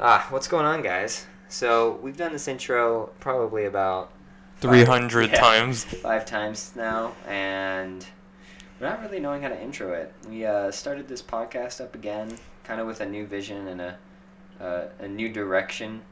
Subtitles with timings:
[0.00, 1.26] Ah, what's going on, guys?
[1.48, 4.12] So we've done this intro probably about
[4.60, 5.40] 300 Yeah.
[5.40, 5.84] times.
[5.84, 8.06] five times now, and
[8.80, 10.12] we're not really knowing how to intro it.
[10.28, 13.98] We uh, started this podcast up again, kind of with a new vision and a
[14.60, 16.02] uh, a new direction,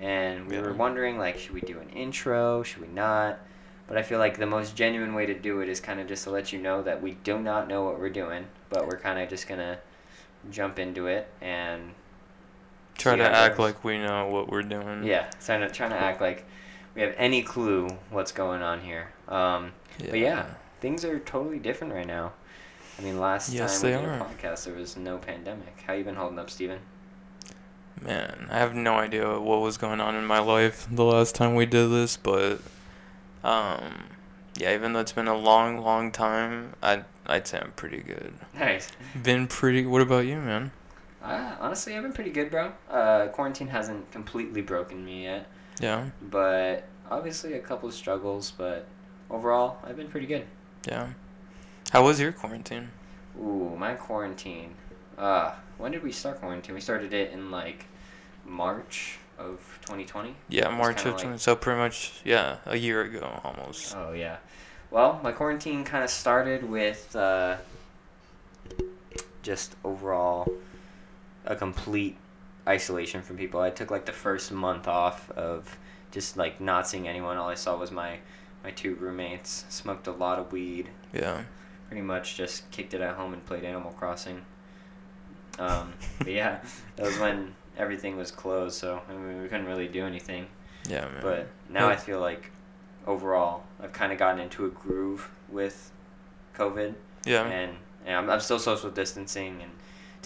[0.00, 0.62] and we Yeah.
[0.62, 2.62] were wondering like, should we do an intro?
[2.62, 3.38] Should we not?
[3.86, 6.24] But I feel like the most genuine way to do it is kind of just
[6.24, 9.18] to let you know that we do not know what we're doing, but we're kind
[9.20, 9.78] of just gonna
[10.50, 11.92] jump into it and
[12.98, 15.04] Try to act like we know what we're doing.
[15.04, 16.44] yeah, trying to trying to act like
[16.94, 19.12] we have any clue what's going on here.
[19.28, 20.46] Um, But yeah,
[20.80, 22.32] things are totally different right now.
[22.98, 25.82] I mean, last Yes, time we did a podcast, there was no pandemic.
[25.86, 26.78] How you been holding up, Steven?
[28.00, 31.54] Man, I have no idea what was going on in my life the last time
[31.54, 32.60] we did this, but
[33.44, 34.04] um
[34.58, 38.32] yeah, even though it's been a long, long time, I'd I'd say I'm pretty good.
[38.58, 38.88] Nice.
[39.22, 40.70] Been pretty what about you, man?
[41.26, 42.72] Uh, honestly, I've been pretty good, bro.
[42.88, 45.46] Uh, quarantine hasn't completely broken me yet,
[45.80, 46.06] Yeah?
[46.22, 48.52] but obviously a couple of struggles.
[48.56, 48.86] But
[49.30, 50.46] overall, I've been pretty good.
[50.86, 51.08] Yeah.
[51.90, 52.90] How was your quarantine?
[53.38, 54.74] Ooh, my quarantine.
[55.18, 56.74] Uh, when did we start quarantine?
[56.74, 57.86] We started it in like
[58.44, 60.34] March of 2020.
[60.48, 63.94] Yeah, March of like- 20 so pretty much yeah, a year ago almost.
[63.96, 64.36] Oh yeah.
[64.90, 67.56] Well, my quarantine kind of started with uh,
[69.42, 70.46] just overall
[71.46, 72.16] a complete
[72.66, 73.60] isolation from people.
[73.60, 75.78] I took like the first month off of
[76.10, 77.36] just like not seeing anyone.
[77.36, 78.18] All I saw was my
[78.64, 79.64] my two roommates.
[79.68, 80.88] Smoked a lot of weed.
[81.12, 81.42] Yeah.
[81.88, 84.44] Pretty much just kicked it at home and played Animal Crossing.
[85.58, 86.60] Um, but yeah,
[86.96, 90.46] that was when everything was closed, so I mean, we couldn't really do anything.
[90.88, 91.22] Yeah, man.
[91.22, 92.50] But now I feel like
[93.06, 95.92] overall I've kind of gotten into a groove with
[96.56, 97.44] COVID, yeah.
[97.44, 99.70] and, and I'm, I'm still social distancing and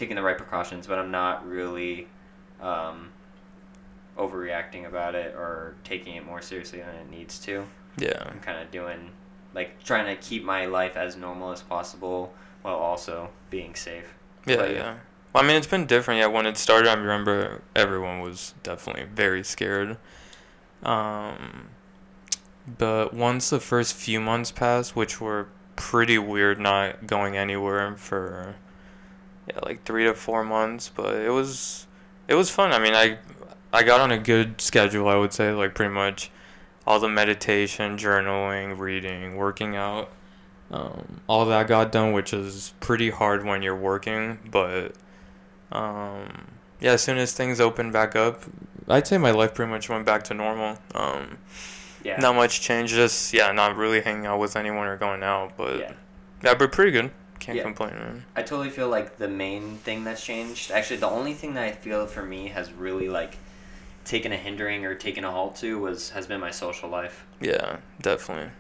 [0.01, 2.09] taking the right precautions, but I'm not really
[2.61, 3.11] um,
[4.19, 7.67] overreacting about it or taking it more seriously than it needs to.
[7.99, 8.25] yeah.
[8.27, 9.11] I'm kind of doing
[9.55, 12.33] like trying to keep my life as normal as possible
[12.63, 14.15] while also being safe.
[14.47, 14.97] Yeah, But, yeah.
[15.33, 16.19] Well, I mean, it's been different.
[16.19, 19.99] Yeah, when it started, I remember everyone was definitely very scared.
[20.83, 21.69] Um,
[22.67, 28.57] but once the first few months passed, which were pretty weird, not going anywhere for
[29.53, 31.87] yeah, like three to four months, but it was
[32.29, 32.73] it was fun.
[32.73, 33.19] I mean, I
[33.73, 35.09] I got on a good schedule.
[35.09, 36.31] I would say, like pretty much
[36.87, 40.11] all the meditation, journaling, reading, working out.
[40.71, 44.93] Um, all that got done, which is pretty hard when you're working, but
[45.73, 46.47] um,
[46.81, 48.43] yeah, as soon as things opened back up,
[48.89, 50.79] I'd say my life pretty much went back to normal.
[50.95, 51.39] Um,
[52.03, 52.17] Yeah.
[52.19, 55.79] Not much change, just yeah, not really hanging out with anyone or going out, but
[55.81, 55.93] Yeah.
[56.43, 57.11] yeah, but pretty good.
[57.41, 57.63] Can't Yeah.
[57.65, 58.25] complain, man.
[58.37, 61.73] I totally feel like the main thing that's changed, actually, the only thing that I
[61.73, 63.39] feel for me has really like
[64.05, 67.27] taken a hindering or taken a halt to was has been my social life.
[67.41, 68.51] Yeah, definitely.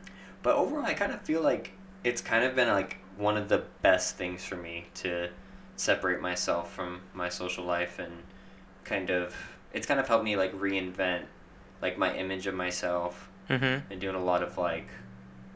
[0.42, 1.72] But overall, I kind of feel like
[2.04, 5.28] it's kind of been like one of the best things for me to
[5.76, 8.12] separate myself from my social life and
[8.84, 9.34] kind of
[9.72, 11.22] it's kind of helped me like reinvent
[11.80, 13.82] like my image of myself Mhm.
[13.90, 14.88] and doing a lot of like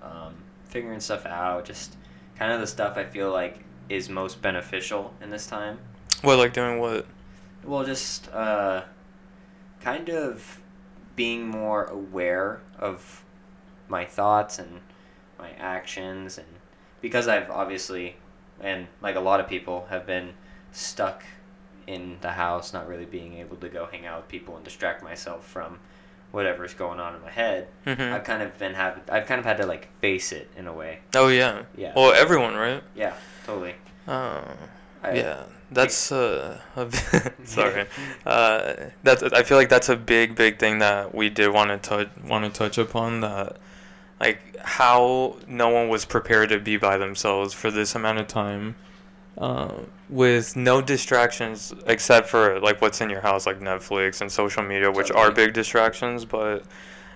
[0.02, 0.34] um,
[0.64, 1.96] figuring stuff out just
[2.38, 3.58] kind of the stuff i feel like
[3.88, 5.78] is most beneficial in this time
[6.22, 7.06] What like doing what?
[7.64, 8.82] well just uh,
[9.80, 10.60] kind of
[11.16, 13.22] being more aware of
[13.88, 14.80] my thoughts and
[15.38, 16.46] my actions and
[17.00, 18.16] because i've obviously
[18.60, 20.32] and like a lot of people have been
[20.72, 21.22] stuck
[21.86, 25.02] in the house not really being able to go hang out with people and distract
[25.02, 25.78] myself from
[26.34, 28.12] whatever's going on in my head Mhm.
[28.12, 30.72] I've kind of been have I've kind of had to like face it in a
[30.72, 30.98] way.
[31.14, 31.62] Oh yeah.
[31.76, 31.92] Yeah.
[31.96, 32.82] Well, everyone, right?
[32.94, 33.14] Yeah,
[33.46, 33.74] totally.
[34.08, 34.42] Oh.
[35.02, 36.86] I- yeah, that's uh, a
[37.44, 37.86] sorry.
[38.26, 41.78] Uh, that's I feel like that's a big, big thing that we did want to
[41.78, 43.56] touch want to touch upon that,
[44.18, 48.74] like how no one was prepared to be by themselves for this amount of time,
[49.38, 49.72] uh,
[50.08, 54.90] with no distractions except for like what's in your house, like Netflix and social media,
[54.90, 56.64] which are big distractions, but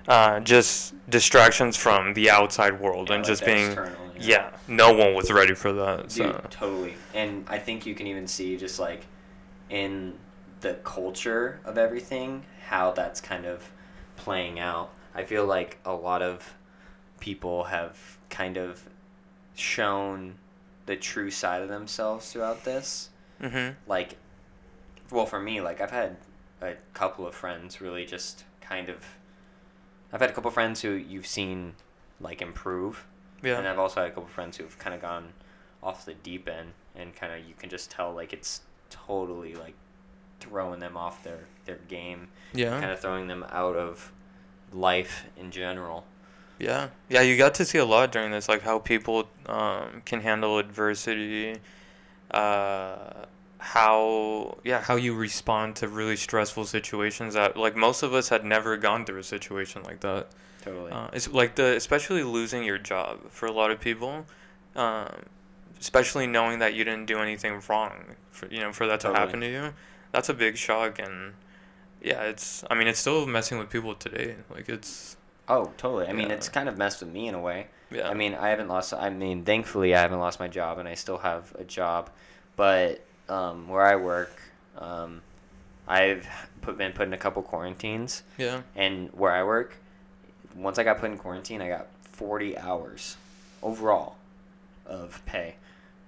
[0.09, 4.93] uh, just distractions from the outside world Yeah, and like just being external, yeah, no
[4.93, 6.09] one was ready for that.
[6.09, 6.47] Dude, So.
[6.50, 6.94] totally.
[7.15, 9.06] And I think you can even see just like
[9.71, 10.14] in
[10.61, 13.71] the culture of everything how that's kind of
[14.17, 14.93] playing out.
[15.14, 16.55] I feel like a lot of
[17.21, 18.82] people have kind of
[19.55, 20.35] shown
[20.88, 23.11] the true side of themselves throughout this.
[23.40, 23.76] Mhm.
[23.87, 24.17] Like
[25.11, 26.17] well for me, like I've had
[26.61, 29.05] a couple of friends really just kind of
[30.12, 31.75] I've had a couple of friends who you've seen
[32.20, 33.06] like improve
[33.43, 33.58] Yeah.
[33.58, 35.35] and I've also had a couple of friends who've kind of gone
[35.82, 39.75] off the deep end, and kind of you can just tell like it's totally like
[40.40, 42.81] throwing them off their their game, Yeah.
[42.81, 44.11] kind of throwing them out of
[44.73, 46.06] life in general.
[46.59, 50.21] Yeah, yeah, you got to see a lot during this, like how people um, can
[50.21, 51.59] handle adversity,
[52.33, 53.25] uh,
[53.59, 57.35] how yeah, how you respond to really stressful situations.
[57.35, 60.29] That like most of us had never gone through a situation like that.
[60.63, 60.91] Totally.
[60.91, 64.27] Uh, it's like the especially losing your job for a lot of people,
[64.75, 65.13] um,
[65.81, 68.17] especially knowing that you didn't do anything wrong.
[68.33, 69.25] For you know, for that to Totally.
[69.25, 69.75] happen to you,
[70.13, 71.35] that's a big shock and.
[72.01, 72.63] Yeah, it's.
[72.71, 74.37] I mean, it's still messing with people today.
[74.51, 75.17] Like it's.
[75.49, 76.06] Oh, totally.
[76.09, 76.35] I mean, Yeah.
[76.37, 77.67] it's kind of messed with me in a way.
[77.91, 78.09] Yeah.
[78.09, 78.93] I mean, I haven't lost.
[78.93, 82.11] I mean, thankfully, I haven't lost my job, and I still have a job.
[82.56, 84.33] But um, where I work,
[84.79, 85.23] um,
[85.87, 86.27] I've
[86.61, 88.62] put, been put in a couple quarantines, Yeah.
[88.77, 89.77] and where I work,
[90.55, 93.17] once I got put in quarantine, I got forty hours
[93.62, 94.17] overall
[94.87, 95.55] of pay,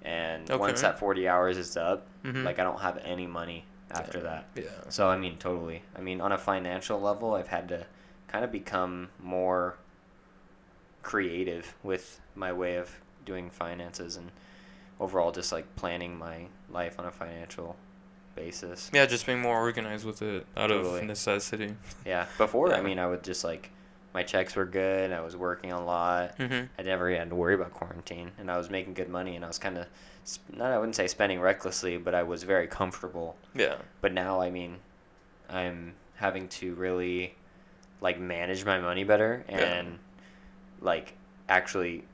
[0.02, 2.44] and once that forty hours is up, Mhm.
[2.44, 4.44] like I don't have any money after that.
[4.54, 4.64] Yeah.
[4.90, 5.82] So I mean, totally.
[5.96, 7.86] I mean, on a financial level, I've had to
[8.30, 9.76] kind of become more
[11.02, 12.90] creative with my way of
[13.24, 14.30] doing finances and
[14.98, 17.76] overall just like planning my life on a financial
[18.34, 18.90] basis.
[18.92, 21.74] Yeah, just being more organized with it out of necessity.
[22.06, 22.26] Yeah.
[22.38, 23.70] Before, I mean, I would just like
[24.12, 25.12] my checks were good.
[25.12, 26.36] I was working a lot.
[26.38, 26.66] Mm-hmm.
[26.78, 29.48] I never had to worry about quarantine, and I was making good money, and I
[29.48, 29.86] was kind of
[30.54, 33.76] not I wouldn't say spending recklessly, but I was very comfortable Yeah.
[34.02, 34.76] but now i mean
[35.48, 37.34] i'm having to really
[38.00, 39.58] like manage my money better Yeah.
[39.58, 39.98] and
[40.80, 41.14] like
[41.48, 42.04] actually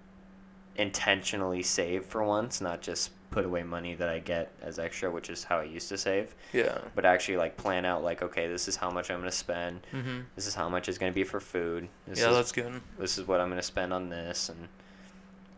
[0.77, 5.31] intentionally save for once not just put away money that i get as extra which
[5.31, 6.79] is how i used to save Yeah.
[6.95, 9.81] but actually like plan out like okay this is how much i'm going to spend
[9.93, 10.21] Mm-hmm.
[10.35, 12.81] this is how much is going to be for food this Yeah, is that's good.
[12.99, 14.69] this is what I'm going to spend on this and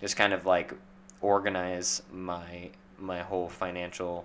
[0.00, 0.72] just kind of like
[1.20, 4.24] organize my my whole financial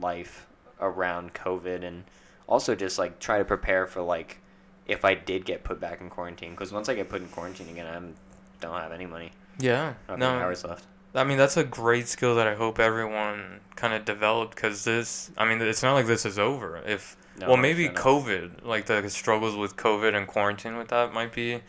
[0.00, 0.46] life
[0.80, 2.04] around COVID and
[2.48, 4.38] also just like try to prepare for like
[4.86, 7.68] if I did get put back in quarantine because once I get put in quarantine
[7.68, 9.94] again I don't have any money Yeah.
[10.08, 10.30] I No.
[10.30, 10.84] hours left
[11.14, 15.30] I mean, that's a great skill that I hope everyone kind of developed because this.
[15.38, 16.78] I mean, it's not like this is over.
[16.84, 18.02] If No, well, maybe 100% not.
[18.02, 21.60] COVID, like the struggles with COVID and quarantine with that, might be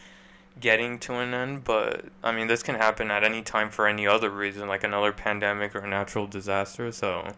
[0.59, 1.63] getting to an end.
[1.63, 5.11] But I mean, this can happen at any time for any other reason, like another
[5.11, 6.91] pandemic or a natural disaster.
[6.91, 7.33] So.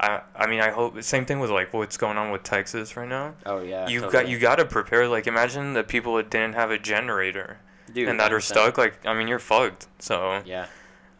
[0.00, 3.08] I, I mean I hope same thing with like what's going on with Texas right
[3.08, 3.34] now.
[3.44, 5.06] oh yeah you got you got to prepare.
[5.06, 7.58] Like imagine the people that didn't have a generator
[7.92, 8.42] Dude, and that are 100%.
[8.42, 8.78] stuck.
[8.78, 9.88] Like I mean you're fucked.
[9.98, 10.66] So yeah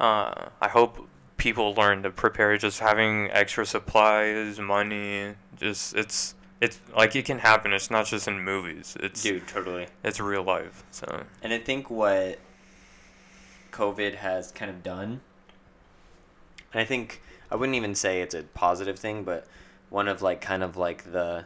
[0.00, 1.06] uh, I hope
[1.36, 2.56] people learn to prepare.
[2.56, 7.72] Just having extra supplies, money, just it's it's like it can happen.
[7.72, 8.96] It's not just in movies.
[9.00, 10.84] It's dude totally it's real life.
[10.90, 12.38] So And I think what
[13.72, 15.20] COVID has kind of done,
[16.72, 19.46] and I think I wouldn't even say it's a positive thing, but
[19.88, 21.44] one of like kind of like the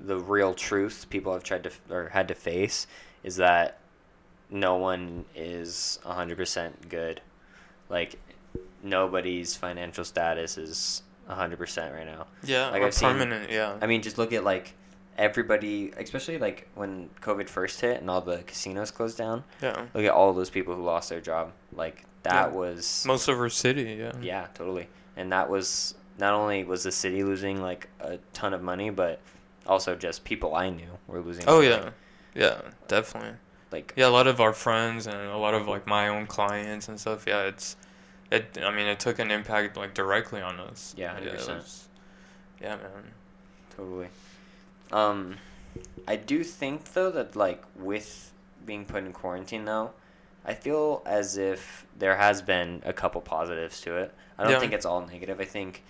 [0.00, 2.86] the real truths people have tried to or had to face
[3.24, 3.78] is that
[4.50, 7.20] no one is 100% good.
[7.88, 8.16] Like
[8.82, 12.26] nobody's financial status is 100% right now.
[12.44, 13.50] yeah, Like I've seen- permanent.
[13.50, 14.74] yeah, I mean, just look at like
[15.18, 19.44] everybody, especially like when COVID first hit and all the casinos closed down.
[19.60, 19.86] yeah.
[19.94, 21.52] Look at all those people who lost their job.
[21.74, 22.56] Like that Yeah.
[22.56, 23.96] was Most of our city.
[23.98, 24.12] Yeah.
[24.20, 24.88] yeah, totally.
[25.18, 29.20] And that was not only was the city losing like a ton of money, but
[29.66, 31.44] also just people I knew were losing.
[31.46, 31.68] Oh money.
[31.68, 31.90] yeah,
[32.34, 33.34] yeah, definitely.
[33.70, 36.88] Like Yeah, a lot of our friends and a lot of like my own clients
[36.88, 37.24] and stuff.
[37.26, 37.76] Yeah, it's
[38.30, 38.58] it.
[38.62, 40.94] I mean, it took an impact like directly on us.
[40.96, 41.34] Yeah, 100%.
[41.56, 41.88] was-
[42.62, 43.12] Yeah, man.
[43.76, 44.08] totally.
[44.92, 45.36] Um,
[46.06, 48.32] I do think though that like with
[48.64, 49.90] being put in quarantine though,
[50.48, 54.14] I feel as if there has been a couple positives to it.
[54.38, 54.60] I don't Yeah.
[54.60, 55.40] think it's all negative.
[55.40, 55.84] I think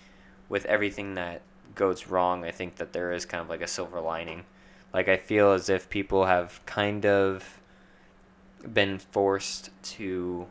[0.49, 1.41] with everything that
[1.75, 4.43] goes wrong, I think that there is kind of like a silver lining.
[4.93, 7.59] Like I feel as if people have kind of
[8.73, 10.47] been forced to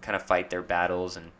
[0.00, 1.30] kind of fight their battles and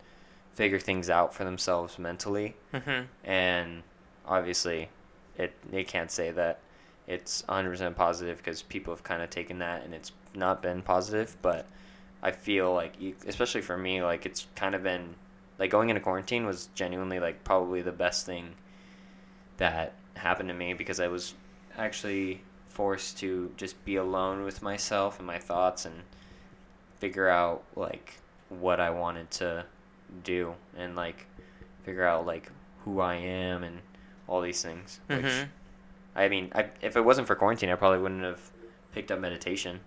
[0.54, 3.06] figure things out for themselves mentally Mhm.
[3.24, 3.82] and
[4.26, 4.90] obviously
[5.36, 6.60] it they can't say that
[7.08, 11.36] it's 100% positive because people have kind of taken that and it's not been positive
[11.42, 11.66] but
[12.22, 15.14] i feel like you, especially for me like it's kind of been
[15.58, 18.54] like going into quarantine was genuinely like probably the best thing
[19.58, 21.34] that happened to me because i was
[21.76, 25.94] actually forced to just be alone with myself and my thoughts and
[26.98, 28.14] figure out like
[28.48, 29.64] what i wanted to
[30.24, 31.26] do and like
[31.84, 32.50] figure out like
[32.84, 33.80] who I am and
[34.28, 35.00] all these things.
[35.06, 35.48] Which Mhm.
[36.14, 38.50] I mean, I, if it wasn't for quarantine, I probably wouldn't have
[38.92, 39.80] picked up meditation.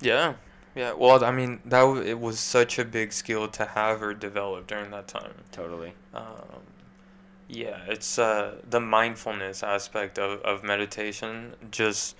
[0.00, 0.34] Yeah,
[0.74, 0.92] yeah.
[0.92, 4.66] Well, I mean, that w- it was such a big skill to have or develop
[4.66, 5.34] during that time.
[5.52, 5.94] Totally.
[6.14, 6.62] Um,
[7.48, 11.54] Yeah, it's uh, the mindfulness aspect of, of meditation.
[11.70, 12.16] Just,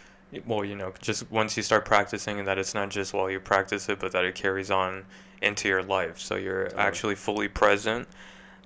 [0.47, 3.89] well, you know, just once you start practicing, that it's not just while you practice
[3.91, 5.05] it, but that it carries on
[5.43, 6.19] into your life.
[6.19, 6.83] So you're Totally.
[6.83, 8.09] actually fully present.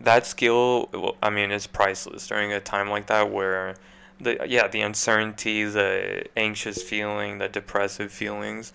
[0.01, 3.77] That skill, I mean, is priceless during a time like that where
[4.21, 8.73] the yeah the uncertainty, the anxious feeling, the depressive feelings,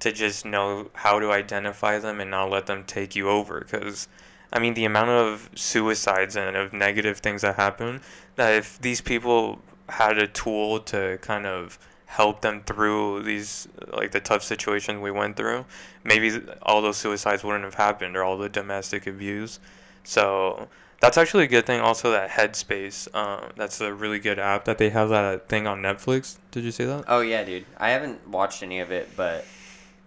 [0.00, 3.60] to just know how to identify them and not let them take you over.
[3.60, 4.08] Because
[4.52, 8.00] I mean, the amount of suicides and of negative things that happen,
[8.36, 14.12] that if these people had a tool to kind of help them through these like
[14.12, 15.64] the tough situations we went through,
[16.04, 19.58] maybe all those suicides wouldn't have happened or all the domestic abuse.
[20.04, 20.68] So
[21.00, 21.80] that's actually a good thing.
[21.80, 25.82] Also, that Headspace, um, that's a really good app that they have that thing on
[25.82, 26.38] Netflix.
[26.50, 27.04] Did you see that?
[27.08, 27.66] Oh yeah, dude.
[27.76, 29.44] I haven't watched any of it, but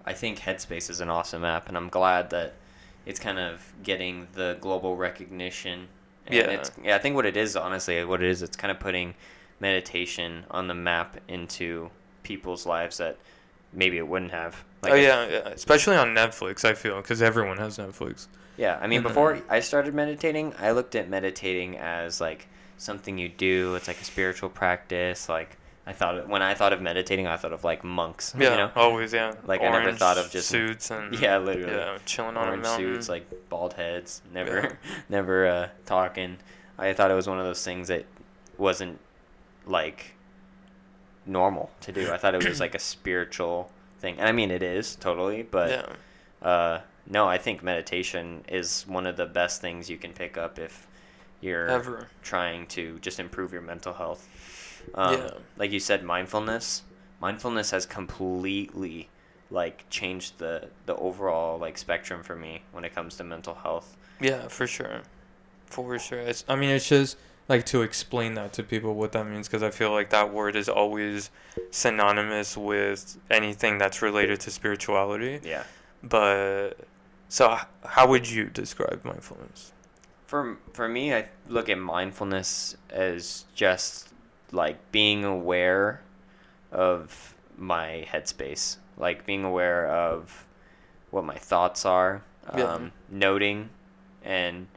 [0.08, 2.54] I think Headspace is an awesome app, and I'm glad that
[3.06, 5.88] it's kind of getting the global recognition.
[6.26, 6.50] And Yeah.
[6.50, 6.96] It's, yeah.
[6.96, 9.16] I think what it is, honestly, what it is, it's kind of putting
[9.60, 11.90] meditation on the map into
[12.24, 13.18] people's lives that
[13.74, 14.64] maybe it wouldn't have.
[14.84, 16.64] oh yeah, yeah, especially on Netflix.
[16.64, 18.28] I feel because everyone has Netflix.
[18.56, 19.04] Yeah, I mean, Mhm.
[19.10, 22.48] before I started meditating, I looked at meditating as like
[22.78, 23.76] something you do.
[23.76, 25.28] It's like a spiritual practice.
[25.28, 28.36] Like I thought when I thought of meditating, I thought of like monks.
[28.38, 29.14] Yeah, you know, always.
[29.14, 31.72] Yeah, Like, I never thought of just- suits and yeah, literally.
[31.74, 32.94] yeah, chilling on a Orange mountain.
[32.96, 34.74] suits, like bald heads, never, Yeah.
[35.10, 36.38] never uh, talking.
[36.78, 38.06] I thought it was one of those things that
[38.58, 39.00] wasn't
[39.66, 40.14] like
[41.26, 42.12] normal to do.
[42.12, 45.70] I thought it was like a spiritual thing, and I mean it is totally, but
[46.42, 50.38] yeah, uh, no, I think meditation is one of the best things you can pick
[50.38, 50.88] up if
[51.42, 52.08] you're ever.
[52.22, 54.28] trying to just improve your mental health.
[54.96, 55.30] Um, Yeah.
[55.58, 56.84] Like you said, mindfulness.
[57.20, 59.10] Mindfulness has completely
[59.50, 63.96] like changed the the overall like spectrum for me when it comes to mental health.
[64.20, 65.02] Yeah, for sure,
[65.66, 66.20] for sure.
[66.20, 67.18] It's, I mean, it's just
[67.48, 70.56] like to explain that to people what that means because I feel like that word
[70.56, 71.30] is always
[71.72, 75.40] synonymous with anything that's related to spirituality.
[75.44, 75.64] Yeah.
[76.04, 76.72] But
[77.30, 79.72] so, how would you describe mindfulness?
[80.28, 84.07] For for me, I look at mindfulness as just
[84.52, 86.02] like being aware
[86.72, 90.46] of my headspace, like being aware of
[91.12, 92.90] what my thoughts are, um, Yeah.
[93.10, 93.70] noting
[94.24, 94.68] and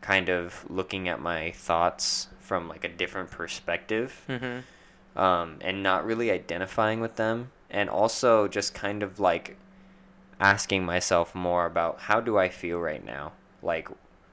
[0.00, 5.18] kind of looking at my thoughts from like a different perspective, Mm-hmm.
[5.18, 9.56] um, and not really identifying with them, and also just kind of like
[10.40, 13.32] asking myself more about how do I feel right now,
[13.62, 13.88] like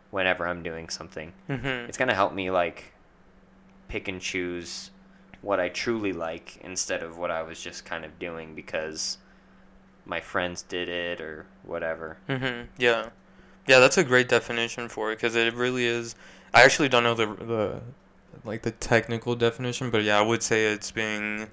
[0.09, 1.33] whenever I'm doing something.
[1.47, 1.87] Mm-hmm.
[1.87, 2.93] It's gonna help me like
[3.89, 4.91] pick and choose
[5.41, 9.17] what I truly like instead of what I was just kind of doing because
[10.05, 12.17] my friends did it or whatever.
[12.27, 12.67] Mm-hmm.
[12.77, 13.09] Yeah,
[13.67, 16.15] yeah, that's a great definition for it because it really is.
[16.53, 17.81] I actually don't know the the
[18.43, 21.47] like the technical definition, but yeah, I would say it's being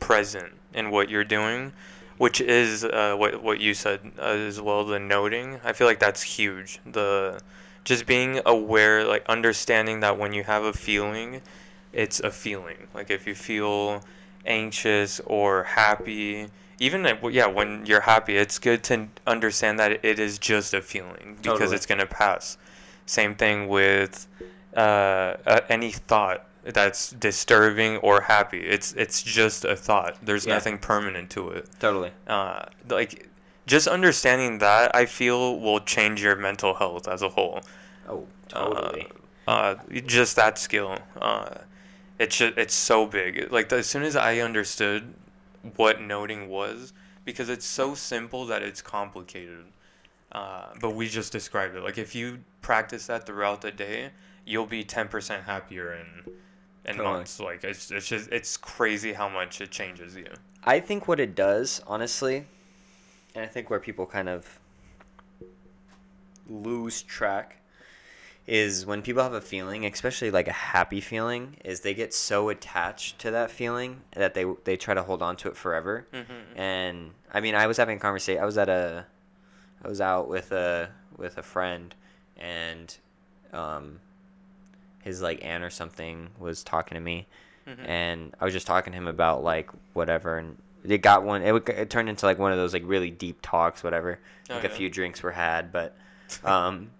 [0.00, 1.72] present in what you're doing,
[2.18, 4.84] which is uh, what what you said uh, as well.
[4.84, 6.80] The noting, I feel like that's huge.
[6.84, 7.40] The
[7.84, 11.40] just being aware, like understanding that when you have a feeling,
[11.96, 12.76] it's a feeling.
[12.94, 14.04] Like if you feel
[14.44, 16.48] anxious or happy,
[16.78, 21.38] even yeah, when you're happy, it's good to understand that it is just a feeling
[21.42, 21.76] because Totally.
[21.76, 22.58] it's gonna pass.
[23.06, 24.28] Same thing with
[24.76, 28.60] uh, uh, any thought that's disturbing or happy.
[28.60, 30.18] It's it's just a thought.
[30.22, 30.54] There's Yeah.
[30.54, 31.66] nothing permanent to it.
[31.80, 32.10] Totally.
[32.26, 33.28] Uh, like
[33.66, 37.62] just understanding that, I feel will change your mental health as a whole.
[38.08, 39.08] Oh, totally.
[39.48, 39.74] Uh, uh,
[40.04, 40.98] just that skill.
[41.20, 41.54] Uh,
[42.18, 43.50] it's just, it's so big.
[43.52, 45.14] Like as soon as I understood
[45.76, 46.92] what noting was,
[47.24, 49.64] because it's so simple that it's complicated.
[50.32, 51.82] Uh, but we just described it.
[51.82, 54.10] Like if you practice that throughout the day,
[54.44, 56.32] you'll be ten percent happier in
[56.84, 57.14] in Totally.
[57.14, 57.40] months.
[57.40, 60.26] Like it's it's just it's crazy how much it changes you.
[60.64, 62.44] I think what it does, honestly,
[63.34, 64.58] and I think where people kind of
[66.48, 67.60] lose track
[68.46, 72.48] is when people have a feeling, especially like a happy feeling, is they get so
[72.48, 76.06] attached to that feeling that they they try to hold on to it forever.
[76.12, 76.58] Mm-hmm.
[76.60, 78.40] And I mean, I was having a conversation.
[78.40, 79.04] I was at a,
[79.84, 81.94] I was out with a with a friend,
[82.36, 82.94] and,
[83.52, 84.00] um,
[85.02, 87.26] his like aunt or something was talking to me,
[87.66, 87.84] Mm-hmm.
[87.86, 91.42] and I was just talking to him about like whatever, and it got one.
[91.42, 94.20] It, it turned into like one of those like really deep talks, whatever.
[94.50, 95.96] Oh, Like a few drinks were had, but,
[96.44, 96.90] um.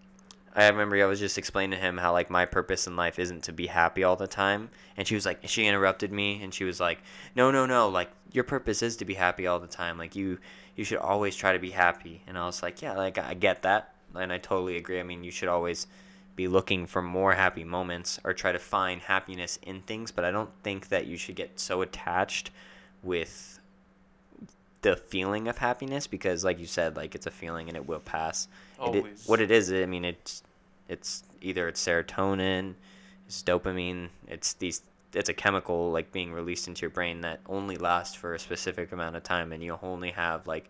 [0.56, 3.44] I remember I was just explaining to him how like my purpose in life isn't
[3.44, 6.64] to be happy all the time, and she was like, she interrupted me, and she
[6.64, 6.98] was like,
[7.34, 9.98] no, no, no, like your purpose is to be happy all the time.
[9.98, 10.38] Like you,
[10.74, 12.22] you should always try to be happy.
[12.26, 14.98] And I was like, yeah, like I get that, and I totally agree.
[14.98, 15.86] I mean, you should always
[16.36, 20.30] be looking for more happy moments or try to find happiness in things, but I
[20.30, 22.50] don't think that you should get so attached
[23.02, 23.60] with
[24.82, 28.00] the feeling of happiness because like you said like it's a feeling and it will
[28.00, 28.46] pass.
[28.78, 29.26] It, Always.
[29.26, 30.42] what it is, I mean it's
[30.88, 32.74] it's either it's serotonin,
[33.26, 34.82] it's dopamine, it's these
[35.14, 38.92] it's a chemical like being released into your brain that only lasts for a specific
[38.92, 40.68] amount of time and you'll only have like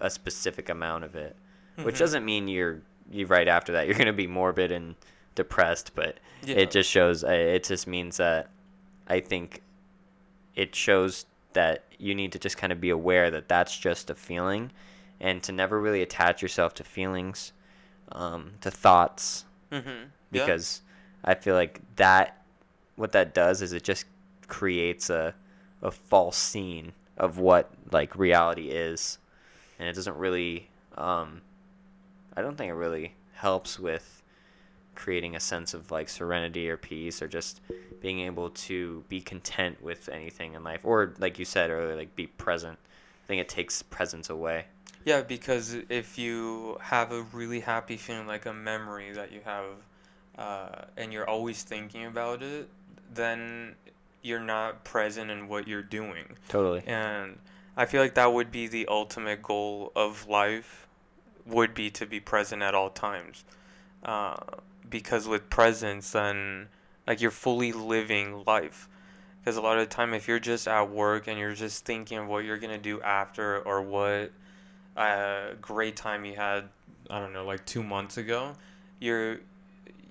[0.00, 1.34] a specific amount of it.
[1.82, 1.98] Which Mhm.
[1.98, 4.94] doesn't mean you're you right after that you're going to be morbid and
[5.34, 6.56] depressed, but Yeah.
[6.56, 8.48] it just shows it just means that
[9.08, 9.60] I think
[10.54, 14.14] it shows that you need to just kind of be aware that that's just a
[14.14, 14.70] feeling
[15.20, 17.52] and to never really attach yourself to feelings
[18.12, 19.84] um, to thoughts Mhm.
[19.86, 20.06] Yeah.
[20.30, 20.82] because
[21.24, 22.42] I feel like that
[22.96, 24.04] what that does is it just
[24.46, 25.34] creates a
[25.82, 29.18] a false scene of what like reality is
[29.78, 31.42] and it doesn't really um
[32.36, 34.22] I don't think it really helps with
[34.94, 37.60] creating a sense of like serenity or peace or just
[38.00, 42.14] being able to be content with anything in life or like you said earlier like
[42.16, 42.78] be present.
[43.24, 44.66] I think it takes presence away.
[45.04, 49.64] Yeah, because if you have a really happy feeling, like a memory that you have,
[50.38, 52.68] uh, and you're always thinking about it,
[53.12, 53.74] then
[54.22, 56.24] you're not present in what you're doing.
[56.48, 56.82] Totally.
[56.86, 57.38] And
[57.76, 60.86] I feel like that would be the ultimate goal of life,
[61.44, 63.44] would be to be present at all times.
[64.02, 64.36] Uh,
[64.88, 66.68] because with presence, then
[67.06, 68.88] like you're fully living life.
[69.40, 72.18] Because a lot of the time, if you're just at work and you're just thinking
[72.18, 74.32] of what you're gonna do after or what
[74.96, 76.68] uh, great time you had,
[77.10, 78.54] I don't know, like two months ago,
[79.00, 79.40] you're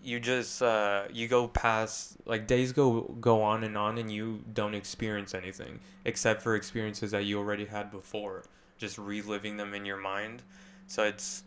[0.04, 4.44] you just uh, you go past like days go go on and on and you
[4.54, 8.44] don't experience anything except for experiences that you already had before
[8.78, 10.44] just reliving them in your mind
[10.88, 11.44] so it's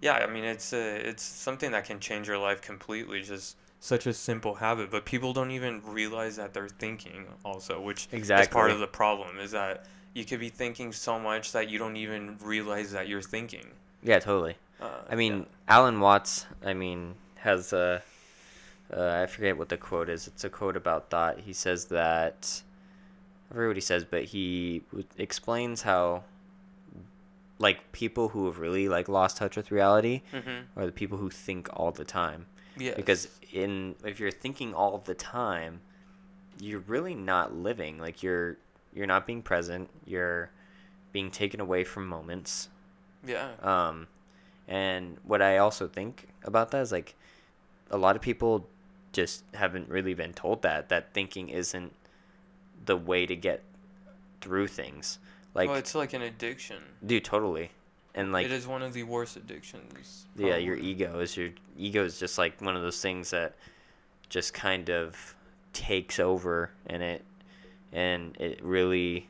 [0.00, 4.06] yeah i mean it's uh, it's something that can change your life completely just such
[4.06, 8.70] a simple habit but people don't even realize that they're thinking also which is part
[8.70, 12.36] of the problem is that you could be thinking so much that you don't even
[12.42, 13.66] realize that you're thinking
[14.02, 14.56] Yeah, totally.
[14.80, 18.02] uh, I mean, Alan Watts, I mean, has a.
[18.92, 20.26] Uh, I forget what the quote is.
[20.26, 21.40] It's a quote about thought.
[21.40, 22.62] He says that.
[23.50, 26.24] I forget what he says, but he w- explains how.
[27.58, 30.78] Like people who have really like lost touch with reality mm-hmm.
[30.78, 32.46] are the people who think all the time.
[32.76, 35.80] yeah Because in if you're thinking all the time,
[36.60, 37.98] you're really not living.
[37.98, 38.58] Like you're
[38.94, 39.90] you're not being present.
[40.04, 40.50] You're
[41.12, 42.68] being taken away from moments.
[43.26, 44.06] yeah Um,
[44.68, 47.14] and what I also think about that is like
[47.90, 48.68] a lot of people
[49.12, 51.94] just haven't really been told that that thinking isn't
[52.84, 53.62] the way to get
[54.40, 55.18] through things.
[55.54, 57.70] Like, well it's like an addiction dude, totally.
[58.14, 62.04] And like, it is one of the worst addictions yeah, your ego is your ego
[62.04, 63.54] is just like one of those things that
[64.28, 65.34] just kind of
[65.72, 67.24] takes over and it
[67.92, 69.28] and it really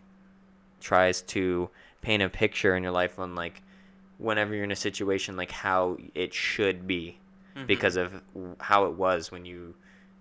[0.80, 1.68] tries to
[2.02, 3.62] paint a picture in your life on like
[4.18, 7.18] whenever you're in a situation like how it should be
[7.56, 7.66] Mhm.
[7.66, 8.22] because of
[8.60, 9.74] how it was when you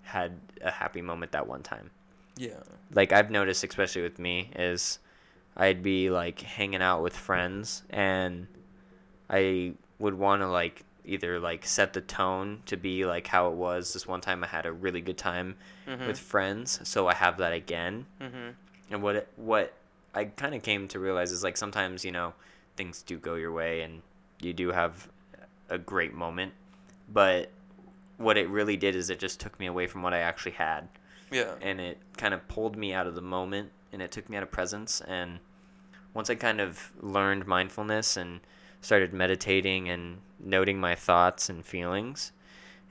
[0.03, 1.91] had a happy moment that one time
[2.38, 2.60] yeah
[2.93, 4.99] like I've noticed, especially with me, is
[5.58, 8.48] I'd be like hanging out with friends, and
[9.30, 13.56] I would want to like either like set the tone to be like how it
[13.56, 13.93] was.
[13.93, 15.56] This one time I had a really good time
[15.88, 16.06] mm-hmm.
[16.06, 18.06] with friends, so I have that again.
[18.22, 18.52] mm-hmm.
[18.89, 19.74] And what it, what
[20.13, 22.34] I kind of came to realize is like sometimes you know
[22.76, 24.04] things do go your way, and
[24.39, 25.10] you do have
[25.70, 26.54] a great moment,
[27.12, 27.50] but
[28.17, 30.88] what it really did is it just took me away from what I actually had
[31.32, 34.38] yeah and it kind of pulled me out of the moment and it took me
[34.38, 35.39] out of presence and
[36.17, 38.39] once i kind of learned mindfulness and
[38.82, 42.32] started meditating and noting my thoughts and feelings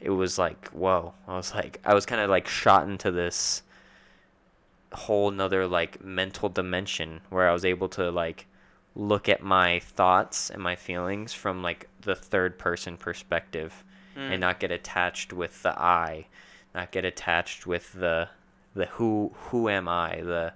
[0.00, 3.62] it was like whoa i was like i was kind of like shot into this
[4.92, 8.46] whole nother like mental dimension where i was able to like
[8.94, 13.84] look at my thoughts and my feelings from like the third person perspective
[14.16, 14.30] Mm.
[14.32, 16.26] and not get attached with the I,
[16.74, 18.30] not get attached with the
[18.74, 20.54] the who who am I, the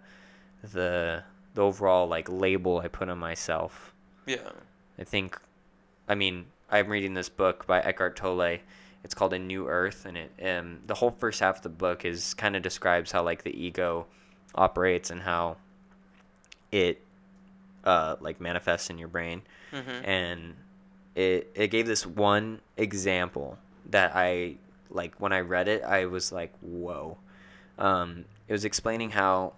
[0.62, 3.94] the the overall like label I put on myself.
[4.26, 4.50] yeah
[4.98, 5.40] I think
[6.08, 8.58] I mean, I'm reading this book by Eckhart Tolle.
[9.04, 12.04] It's called A New Earth and it um the whole first half of the book
[12.04, 14.06] is kind of describes how like the ego
[14.54, 15.56] operates and how
[16.72, 17.00] it
[17.84, 20.04] uh like manifests in your brain mm-hmm.
[20.04, 20.54] and
[21.14, 23.56] it it gave this one example
[23.88, 24.56] that I
[24.90, 27.16] like when I read it I was like whoa
[27.80, 29.54] um, it was explaining how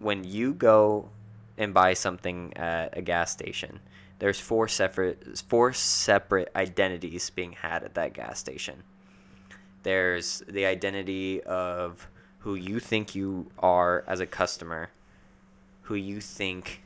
[0.00, 1.08] when you go
[1.56, 3.78] and buy something at a gas station
[4.18, 8.82] there's four separate four separate identities being had at that gas station
[9.82, 12.06] there's the identity of
[12.40, 14.90] who you think you are as a customer,
[15.82, 16.82] who you think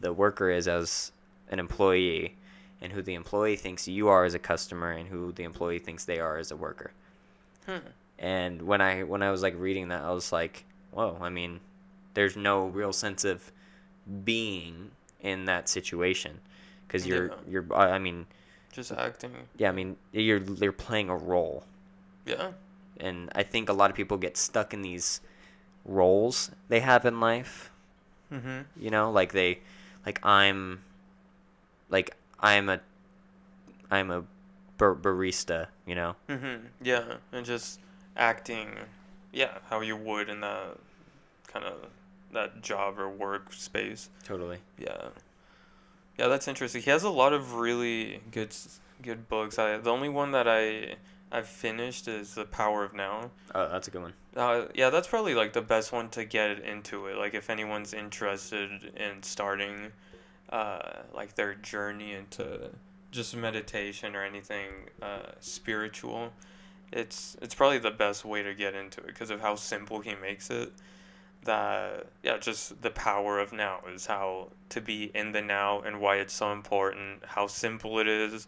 [0.00, 1.12] the worker is as
[1.50, 2.36] an employee,
[2.80, 6.04] and who the employee thinks you are as a customer, and who the employee thinks
[6.04, 6.92] they are as a worker.
[7.66, 7.78] Hmm.
[8.18, 11.18] And when I when I was like reading that, I was like, whoa.
[11.20, 11.60] I mean,
[12.14, 13.52] there's no real sense of
[14.24, 16.40] being in that situation
[16.86, 17.34] because you're Yeah.
[17.48, 18.26] you're I mean
[18.72, 19.32] Just acting.
[19.56, 21.64] yeah I mean you're you're playing a role
[22.26, 22.52] Yeah.
[22.98, 25.20] and I think a lot of people get stuck in these
[25.84, 27.70] roles they have in life.
[28.32, 28.64] Mhm.
[28.76, 29.60] You know, like they,
[30.06, 30.82] like I'm,
[31.90, 32.80] like I'm a,
[33.90, 34.24] I'm a
[34.78, 35.66] bar- barista.
[35.86, 36.16] You know.
[36.28, 36.68] Mhm.
[36.80, 37.78] Yeah, and just
[38.16, 38.68] acting,
[39.32, 40.78] yeah, how you would in that
[41.46, 41.90] kind of
[42.32, 44.10] that job or work space.
[44.24, 44.58] Totally.
[44.78, 45.08] Yeah.
[46.18, 46.82] Yeah, that's interesting.
[46.82, 48.54] He has a lot of really good
[49.00, 49.58] good books.
[49.58, 50.96] I the only one that I
[51.30, 53.30] I've finished is The Power of Now.
[53.54, 54.12] Oh, that's a good one.
[54.36, 57.16] Uh, yeah, that's probably like the best one to get into it.
[57.16, 59.92] Like if anyone's interested in starting
[60.50, 62.70] uh like their journey into
[63.10, 64.68] just meditation or anything
[65.00, 66.32] uh spiritual,
[66.92, 70.14] it's it's probably the best way to get into it because of how simple he
[70.14, 70.72] makes it.
[71.44, 76.00] That yeah, just the power of now is how to be in the now and
[76.00, 78.46] why it's so important, how simple it is,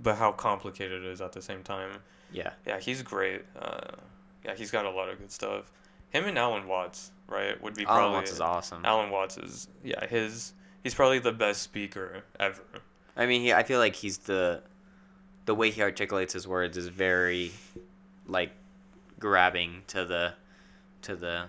[0.00, 1.90] but how complicated it is at the same time.
[2.32, 2.50] Yeah.
[2.66, 3.42] Yeah, he's great.
[3.58, 3.96] Uh,
[4.44, 5.72] yeah, he's got a lot of good stuff.
[6.10, 8.16] Him and Alan Watts, right, would be Alan probably.
[8.18, 8.84] Watts is awesome.
[8.84, 10.52] Alan Watts is yeah his
[10.84, 12.62] he's probably the best speaker ever.
[13.16, 13.52] I mean, he.
[13.52, 14.62] I feel like he's the,
[15.46, 17.50] the way he articulates his words is very,
[18.26, 18.52] like,
[19.18, 20.34] grabbing to the,
[21.02, 21.46] to the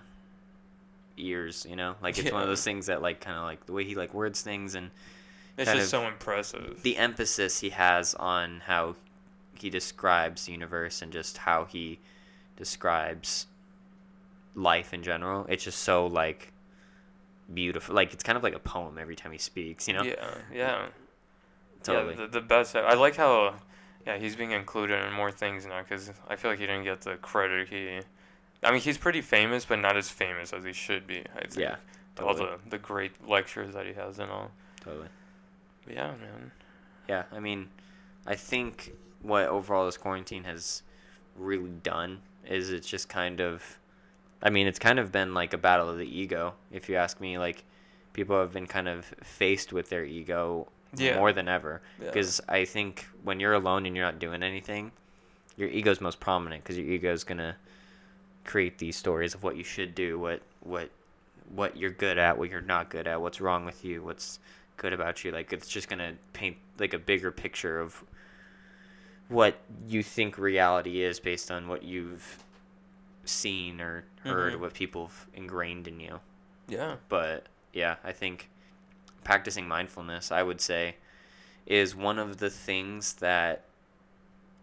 [1.17, 1.65] ears.
[1.69, 3.83] You know, like it's one of those things that like kind of like the way
[3.83, 4.91] he like words things and
[5.57, 6.81] It's just so impressive.
[6.83, 8.95] the emphasis he has on how
[9.59, 11.99] he describes the universe and just how he
[12.55, 13.47] describes
[14.55, 15.45] life in general.
[15.49, 16.53] It's just so like
[17.53, 17.95] beautiful.
[17.95, 19.87] Like it's kind of like a poem every time he speaks.
[19.87, 20.03] You know.
[20.03, 20.85] Yeah, yeah,
[21.83, 22.15] Totally.
[22.15, 22.21] yeah.
[22.21, 22.75] The, the best.
[22.75, 23.55] I like how
[24.05, 27.01] yeah he's being included in more things now because I feel like he didn't get
[27.01, 27.99] the credit he.
[28.63, 31.23] I mean, he's pretty famous, but not as famous as he should be.
[31.35, 31.57] I think.
[31.57, 31.75] Yeah,
[32.21, 34.51] All the the great lectures that he has and all.
[34.81, 35.07] Totally.
[35.85, 36.51] But yeah, man.
[37.07, 37.69] Yeah, I mean,
[38.25, 40.83] I think what overall this quarantine has
[41.35, 43.79] really done is it's just kind of,
[44.41, 46.53] I mean, it's kind of been like a battle of the ego.
[46.71, 47.63] If you ask me, like,
[48.13, 50.67] people have been kind of faced with their ego
[50.97, 51.17] Yeah.
[51.17, 51.81] more than ever.
[51.99, 52.07] Yeah.
[52.07, 54.91] Because I think when you're alone and you're not doing anything,
[55.55, 57.55] your ego's most prominent because your ego's gonna
[58.47, 60.89] create these stories of what you should do, what what
[61.53, 64.39] what you're good at, what you're not good at, what's wrong with you, what's
[64.77, 65.31] good about you.
[65.31, 68.03] Like it's just gonna paint like a bigger picture of
[69.29, 69.57] what
[69.87, 72.43] you think reality is based on what you've
[73.25, 74.59] seen or heard, Mhm.
[74.61, 76.19] what people have ingrained in you.
[76.67, 76.95] Yeah.
[77.09, 78.49] But yeah, I think
[79.23, 80.95] practicing mindfulness, I would say,
[81.65, 83.65] is one of the things that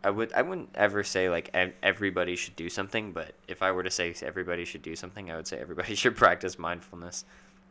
[0.04, 1.50] I would I wouldn't ever say like
[1.82, 5.36] everybody should do something, but if I were to say everybody should do something, I
[5.36, 7.24] would say everybody should practice mindfulness.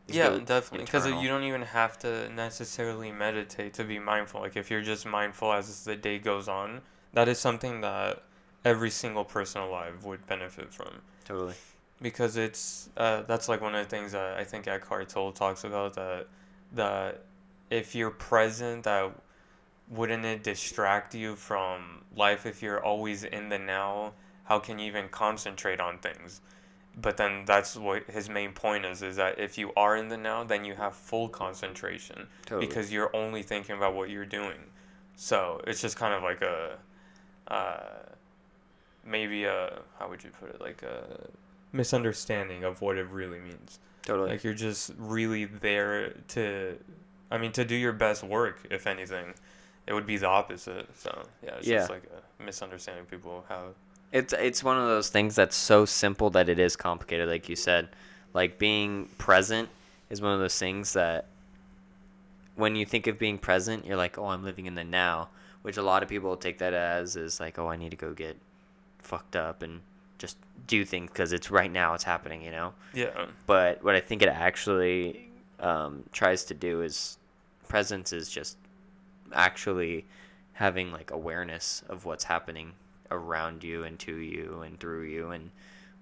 [0.07, 0.85] Just Yeah, definitely.
[0.85, 4.41] Because you don't even have to necessarily meditate to be mindful.
[4.41, 6.81] Like, if you're just mindful as the day goes on,
[7.13, 8.23] that is something that
[8.65, 10.89] every single person alive would benefit from.
[11.23, 11.53] totally.
[12.01, 15.63] Because it's, uh, that's like one of the things that I think Eckhart Tolle talks
[15.63, 16.27] about that,
[16.73, 17.21] that
[17.69, 19.13] if you're present, that
[19.89, 24.13] wouldn't it distract you from life if you're always in the now?
[24.45, 26.41] How can you even concentrate on things?
[26.95, 30.17] but then that's what his main point is is that if you are in the
[30.17, 32.67] now then you have full concentration Totally.
[32.67, 34.57] because you're only thinking about what you're doing
[35.15, 36.77] so it's just kind of like a
[37.47, 37.79] uh,
[39.05, 41.27] maybe a how would you put it like a
[41.71, 44.29] misunderstanding of what it really means totally.
[44.29, 46.77] like you're just really there to
[47.31, 49.33] i mean to do your best work if anything
[49.87, 52.03] it would be the opposite so yeah it's just like
[52.39, 53.73] a misunderstanding people have
[54.11, 57.55] It's it's one of those things that's so simple that it is complicated, like you
[57.55, 57.89] said.
[58.33, 59.69] Like being present
[60.09, 61.25] is one of those things that
[62.55, 65.29] when you think of being present, you're like, oh, I'm living in the now,
[65.63, 68.13] which a lot of people take that as is like, oh, I need to go
[68.13, 68.37] get
[68.99, 69.81] fucked up and
[70.19, 72.73] just do things because it's right now, it's happening, you know.
[72.93, 77.17] yeah But what I think it actually um, tries to do is
[77.67, 78.57] presence is just
[79.33, 80.05] actually
[80.53, 82.73] having like awareness of what's happening
[83.11, 85.51] around you and to you and through you and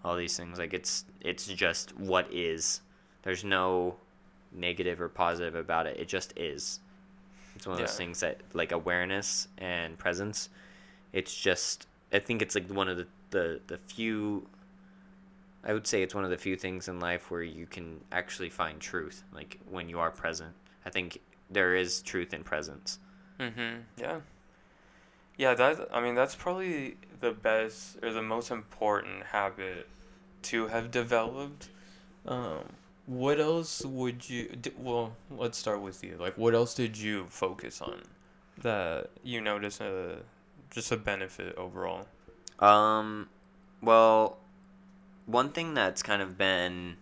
[0.03, 0.59] all these things.
[0.59, 2.81] Like it's it's just what is.
[3.23, 3.95] There's no
[4.51, 5.97] negative or positive about it.
[5.99, 6.79] It just is.
[7.55, 10.49] It's one of those things that like awareness and presence
[11.13, 14.45] it's just i think it's like one of the the the few
[15.63, 18.49] I would say it's one of the few things in life where you can actually
[18.49, 20.53] find truth, like when you are present.
[20.85, 21.19] I think
[21.51, 22.97] there is truth in presence.
[23.41, 23.83] Mhm.
[23.97, 24.19] Yeah.
[25.37, 29.89] Yeah, that I mean that's probably the best or the most important habit
[30.43, 31.69] to have developed.
[32.25, 32.73] Um,
[33.07, 34.49] what else would you?
[34.49, 36.17] d- Well, let's start with you.
[36.19, 38.03] Like, what else did you focus on
[38.61, 40.19] that you noticed a
[40.69, 42.07] just a benefit overall?
[42.59, 43.29] Um,
[43.81, 44.37] well,
[45.25, 46.97] one thing that's kind of been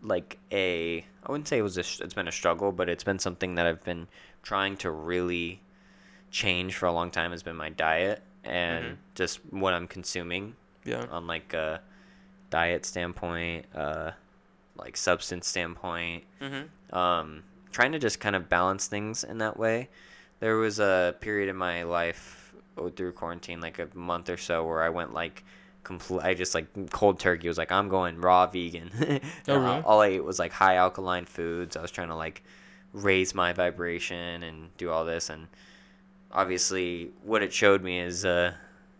[0.00, 3.18] like a I wouldn't say it was a it's been a struggle, but it's been
[3.18, 4.06] something that I've been
[4.48, 5.60] trying to really
[6.30, 8.96] change for a long time has been my diet and Mhm.
[9.14, 11.04] just what I'm consuming Yeah.
[11.10, 11.82] on like a
[12.48, 14.12] diet standpoint, uh,
[14.74, 16.24] like substance standpoint.
[16.40, 16.68] Mhm.
[16.96, 19.90] Um, trying to just kind of balance things in that way.
[20.40, 24.64] There was a period in my life oh, through quarantine, like a month or so,
[24.64, 25.44] where I went like
[25.82, 26.22] complete.
[26.22, 27.48] I just like cold turkey.
[27.48, 28.88] was like I'm going raw vegan.
[29.48, 29.82] Oh, really?
[29.82, 31.76] All I ate was like high alkaline foods.
[31.76, 32.42] I was trying to like
[32.92, 35.48] raise my vibration and do all this, and
[36.32, 38.52] obviously, what it showed me is uh,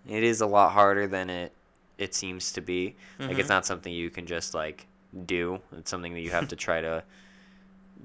[0.09, 1.53] it is a lot harder than it
[1.99, 2.95] it seems to be.
[3.19, 3.49] Like it's Mhm.
[3.49, 4.87] not something you can just like
[5.27, 5.61] do.
[5.77, 7.03] It's something that you have to try to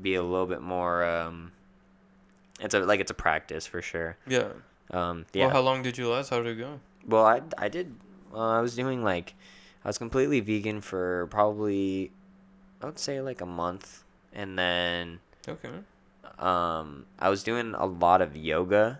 [0.01, 1.03] be a little bit more.
[1.03, 1.51] Um,
[2.59, 4.17] it's a like it's a practice for sure.
[4.27, 4.49] Yeah.
[4.91, 5.45] Um, yeah.
[5.45, 6.29] Well, how long did you last?
[6.29, 6.79] How did it go?
[7.07, 7.95] Well, I, I did.
[8.31, 9.35] Well, I was doing like,
[9.85, 12.11] I was completely vegan for probably,
[12.81, 15.69] I would say like a month, and then Okay.
[16.39, 18.99] um, I was doing a lot of yoga,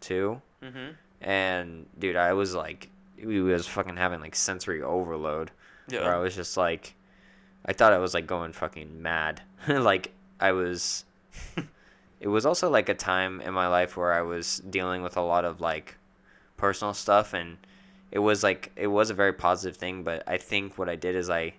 [0.00, 0.40] too.
[0.62, 0.94] Mhm.
[1.20, 2.90] And dude, I was like,
[3.22, 5.50] we was fucking having like sensory overload.
[5.88, 6.02] Yeah.
[6.02, 6.94] Where I was just like,
[7.64, 9.42] I thought I was like going fucking mad.
[9.68, 11.04] like I was.
[12.20, 15.22] it was also like a time in my life where I was dealing with a
[15.22, 15.96] lot of like
[16.56, 17.58] personal stuff, and
[18.10, 20.02] it was like it was a very positive thing.
[20.04, 21.54] But I think what I did is I,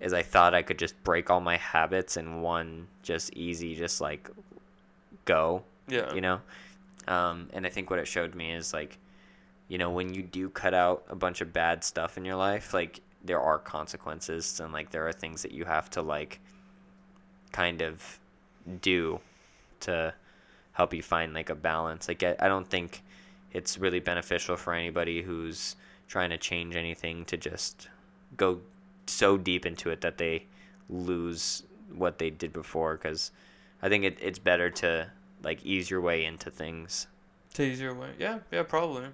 [0.00, 4.00] is I thought I could just break all my habits in one just easy, just
[4.00, 4.30] like
[5.24, 6.12] go Yeah.
[6.14, 6.40] you know
[7.06, 8.96] um, and i think what it showed me is like
[9.68, 12.72] you know when you do cut out a bunch of bad stuff in your life
[12.72, 16.40] like there are consequences and like there are things that you have to like
[17.52, 18.18] kind of
[18.80, 19.20] do
[19.80, 20.14] to
[20.72, 23.02] help you find like a balance like i, I don't think
[23.52, 25.76] it's really beneficial for anybody who's
[26.08, 27.88] trying to change anything to just
[28.36, 28.60] go
[29.08, 30.44] so deep into it that they
[30.88, 31.62] lose
[31.94, 33.30] what they did before because
[33.82, 35.10] i think it, it's better to
[35.42, 37.06] like ease your way into things
[37.54, 38.10] To ease your way.
[38.18, 38.38] Yeah.
[38.50, 38.62] Yeah.
[38.62, 39.06] Probably.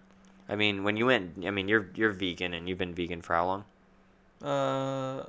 [0.49, 3.35] i mean when you went i mean you're you're vegan and you've been vegan for
[3.35, 3.65] how long
[4.43, 5.25] Uh,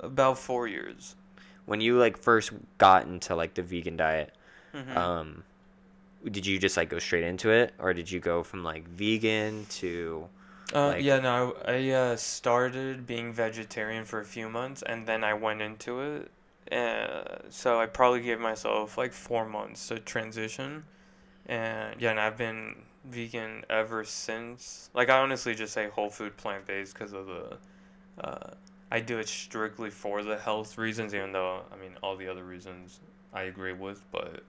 [0.00, 1.14] about four years.
[1.66, 4.34] when you like first got into like the vegan diet
[4.74, 4.96] Mhm.
[4.96, 5.44] um
[6.24, 9.66] did you just like go straight into it or did you go from like vegan
[9.68, 10.28] to
[10.74, 15.22] Uh, Like- yeah, no, I uh, started being vegetarian for a few months, and then
[15.24, 16.30] I went into it.
[16.72, 20.84] Uh, so I probably gave myself like four months to transition,
[21.46, 24.88] and yeah, and I've been vegan ever since.
[24.94, 27.58] Like I honestly just say whole food plant based because of the.
[28.22, 28.50] Uh,
[28.90, 32.44] I do it strictly for the health reasons, even though I mean all the other
[32.44, 33.00] reasons
[33.34, 34.42] I agree with, but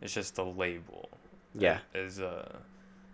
[0.00, 1.08] it's just the label.
[1.54, 1.78] Yeah.
[1.94, 2.56] Is uh.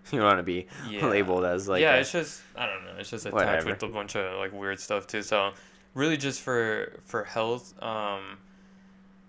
[0.12, 1.06] you want to be Yeah.
[1.06, 2.92] labeled as like yeah, a- it's just I don't know.
[2.98, 3.70] It's just attached Whatever.
[3.70, 5.22] with a bunch of like weird stuff too.
[5.22, 5.52] So
[5.94, 7.74] really just for for health.
[7.82, 8.38] Um,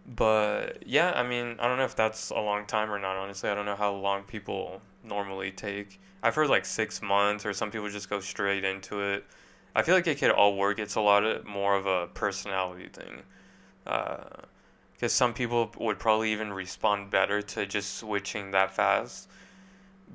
[0.05, 3.15] but yeah, I mean I don't know if that's a long time or not.
[3.15, 5.99] Honestly, I don't know how long people normally take.
[6.21, 9.25] I've heard like six months, or some people just go straight into it.
[9.75, 10.79] I feel like it could all work.
[10.79, 13.23] It's a lot of more of a personality thing.
[14.93, 19.29] Because some people would probably even respond better to just switching that fast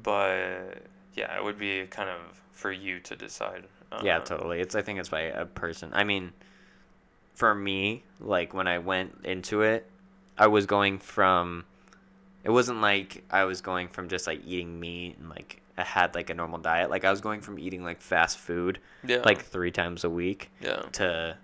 [0.03, 0.83] but
[1.14, 3.64] yeah, it would be kind of for you to decide.
[4.03, 4.61] Yeah, Um, totally.
[4.61, 5.90] It's I think it's by a person.
[5.94, 6.33] I mean,
[7.35, 9.88] for me, like when I went into it,
[10.37, 11.64] I was going from.
[12.44, 16.14] It wasn't like I was going from just like eating meat and like I had
[16.14, 16.88] like a normal diet.
[16.90, 19.22] Like I was going from eating like fast food Yeah.
[19.24, 21.37] like three times a week yeah, to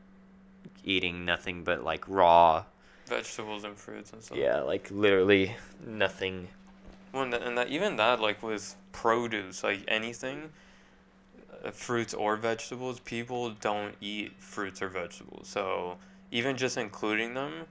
[0.84, 2.64] eating nothing but like raw.
[3.06, 4.38] vegetables and fruits and stuff.
[4.38, 5.54] Yeah, like literally
[5.84, 6.48] nothing.
[7.14, 10.50] Well, and, and that even that like with produce, like anything,
[11.64, 15.46] uh, fruits or vegetables, people don't eat fruits or vegetables.
[15.46, 15.98] So
[16.32, 17.66] even just including them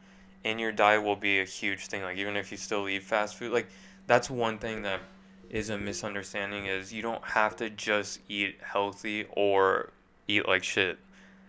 [0.45, 2.03] in your diet will be a huge thing.
[2.03, 3.67] Like even if you still eat fast food, like
[4.07, 5.01] that's one thing that
[5.49, 9.91] is a misunderstanding is you don't have to just eat healthy or
[10.25, 10.97] eat like shit.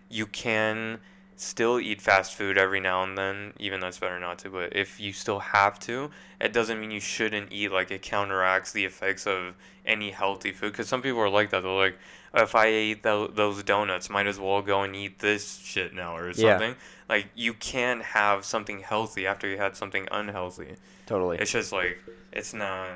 [0.09, 0.99] You can
[1.37, 4.49] still eat fast food every now and then, even though it's better not to.
[4.49, 7.71] But if you still have to, it doesn't mean you shouldn't eat.
[7.71, 9.53] Like it counteracts the effects of
[9.85, 10.71] any healthy food.
[10.71, 11.63] Because some people are like that.
[11.63, 11.97] They're like,
[12.33, 16.15] if I ate th- those donuts, might as well go and eat this shit now
[16.17, 16.57] or Yeah.
[16.57, 16.75] something.
[17.09, 20.75] Like you can have something healthy after you had something unhealthy.
[21.05, 21.37] Totally.
[21.37, 21.99] It's just like
[22.33, 22.89] it's not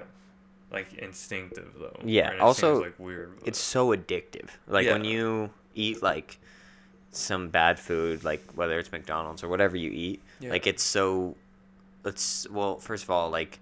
[0.71, 1.99] like instinctive though.
[2.03, 3.37] Yeah, also, like weird.
[3.39, 4.49] but- it's so addictive.
[4.67, 6.39] Like when you eat like
[7.11, 10.51] some bad food, like whether it's McDonald's or whatever you eat, Yeah.
[10.51, 11.35] like it's so.
[12.05, 13.59] It's well, first of all, like,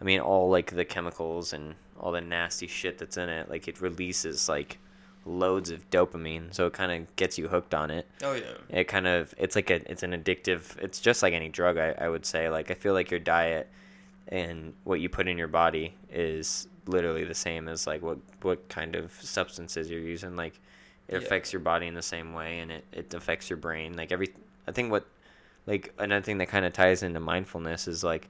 [0.00, 3.66] I mean, all like the chemicals and all the nasty shit that's in it, like
[3.68, 4.78] it releases like
[5.26, 8.06] loads of dopamine, so it kind of gets you hooked on it.
[8.22, 8.78] oh yeah.
[8.78, 10.76] It kind of it's like a it's an addictive.
[10.78, 11.78] It's just like any drug.
[11.78, 13.68] I I would say like I feel like your diet
[14.28, 18.68] and what you put in your body is literally the same as like what what
[18.68, 20.58] kind of substances you're using like
[21.10, 21.18] it Yeah.
[21.18, 24.28] affects your body in the same way and it, it affects your brain like every
[24.68, 25.06] i think what
[25.66, 28.28] like another thing that kind of ties into mindfulness is like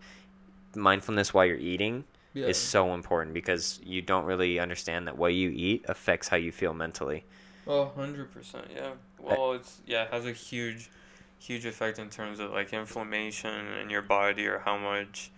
[0.74, 2.46] mindfulness while you're eating Yeah.
[2.46, 6.52] is so important because you don't really understand that what you eat affects how you
[6.52, 7.24] feel mentally
[7.64, 8.92] Well, hundred percent, yeah.
[9.18, 10.90] Well, it's yeah, it has a huge,
[11.38, 15.30] huge effect in terms of like inflammation in your body or how much,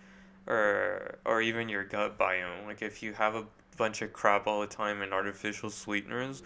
[0.47, 2.65] or or even your gut biome.
[2.65, 3.45] Like if you have a
[3.77, 6.43] bunch of crap all the time and artificial sweeteners,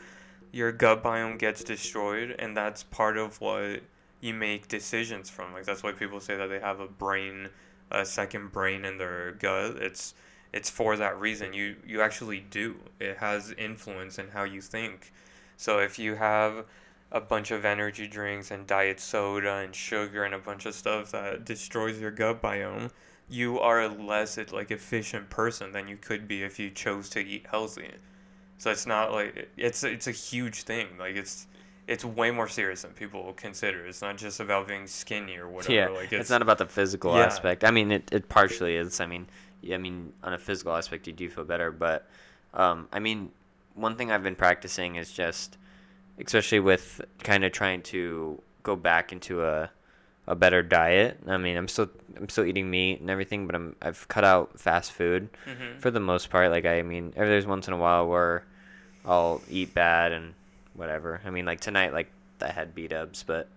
[0.52, 3.82] your gut biome gets destroyed, and that's part of what
[4.22, 5.54] you make decisions from.
[5.54, 7.50] Like that's why people say that they have a brain,
[7.92, 9.78] a second brain in their gut.
[9.78, 10.14] It's
[10.54, 11.54] it's for that reason.
[11.54, 12.78] You you actually do.
[13.00, 15.12] It has influence in how you think.
[15.58, 16.66] So if you have
[17.12, 21.12] a bunch of energy drinks and diet soda and sugar and a bunch of stuff
[21.12, 22.92] that destroys your gut biome,
[23.30, 27.20] you are a less like efficient person than you could be if you chose to
[27.20, 27.92] eat healthy.
[28.58, 30.88] So it's not like it's it's a huge thing.
[31.00, 31.48] Like it's
[31.88, 33.86] it's way more serious than people consider.
[33.86, 35.74] It's not just about being skinny or whatever.
[35.74, 37.26] yeah like it's, not about the physical Yeah.
[37.26, 39.28] aspect i mean it, it partially is i mean
[39.62, 42.10] yeah, i mean on a physical aspect you do feel better but
[42.54, 43.32] um, i mean
[43.76, 45.58] one thing i've been practicing is just
[46.20, 49.70] especially with kind of trying to go back into a
[50.28, 51.20] a better diet.
[51.28, 54.60] I mean i'm still i'm still eating meat and everything but i'm i've cut out
[54.60, 56.50] fast food hmm for the most part.
[56.52, 58.46] Like i mean every there's once in a while where
[59.06, 60.34] i'll eat bad and
[60.74, 61.22] whatever.
[61.26, 62.12] I mean like tonight like
[62.42, 63.48] i had b-dubs but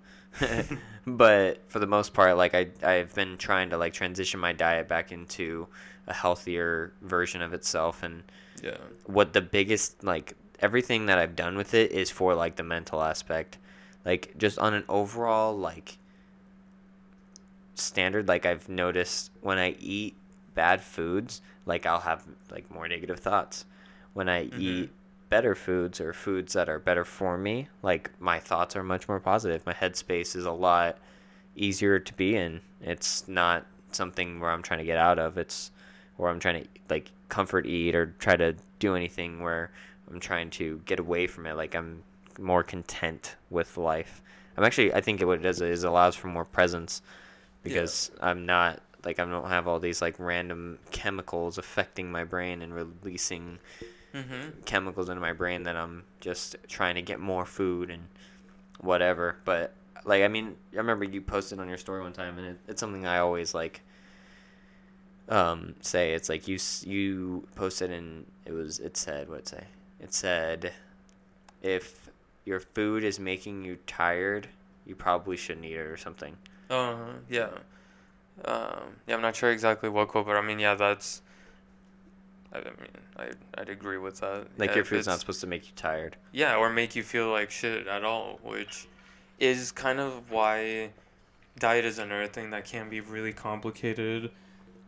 [1.07, 4.87] but for the most part like i i've been trying to like transition my diet
[4.89, 5.67] back into
[6.07, 8.03] a healthier version of itself.
[8.03, 8.23] And
[8.63, 8.77] Yeah.
[9.07, 13.01] what the biggest like everything that I've done with it is for like the mental
[13.03, 13.59] aspect.
[14.05, 15.97] Like just on an overall like
[17.81, 20.17] standard like I've noticed when I eat
[20.55, 23.65] bad foods, like I'll have like more negative thoughts.
[24.13, 24.61] When I Mhm.
[24.61, 24.91] eat
[25.29, 29.21] better foods or foods that are better for me, like my thoughts are much more
[29.21, 29.65] positive.
[29.65, 30.99] My headspace is a lot
[31.57, 32.61] easier to be in.
[32.81, 35.39] It's not something where I'm trying to get out of.
[35.39, 35.71] It's
[36.17, 39.71] where I'm trying to like comfort eat or try to do anything where
[40.11, 41.55] I'm trying to get away from it.
[41.55, 42.03] Like I'm
[42.39, 44.23] more content with life.
[44.57, 47.03] I'm actually I think what it does is allows for more presence
[47.63, 52.63] because I'm not like I don't have all these like random chemicals affecting my brain
[52.63, 53.59] and releasing
[54.13, 58.03] hmm chemicals into my brain that I'm just trying to get more food and
[58.81, 59.37] whatever.
[59.45, 62.59] But like I mean, I remember you posted on your story one time, and it,
[62.69, 63.83] it's something I always like
[65.29, 66.13] um, say.
[66.13, 69.65] It's like you you posted and it was it said what it say?
[70.01, 70.73] It said
[71.63, 72.11] if
[72.45, 74.49] your food is making you tired,
[74.87, 76.37] you probably shouldn't eat it or something.
[76.71, 76.97] Uh,
[77.29, 77.49] yeah.
[78.45, 81.21] Um, yeah, I'm not sure exactly what quote, but I mean, yeah, that's.
[82.53, 82.75] I mean,
[83.17, 84.47] I I'd agree with that.
[84.57, 86.17] Like Yeah, your food's not supposed to make you tired.
[86.33, 88.89] Yeah, or make you feel like shit at all, which
[89.39, 90.91] is kind of why
[91.59, 94.31] diet is another thing that can be really complicated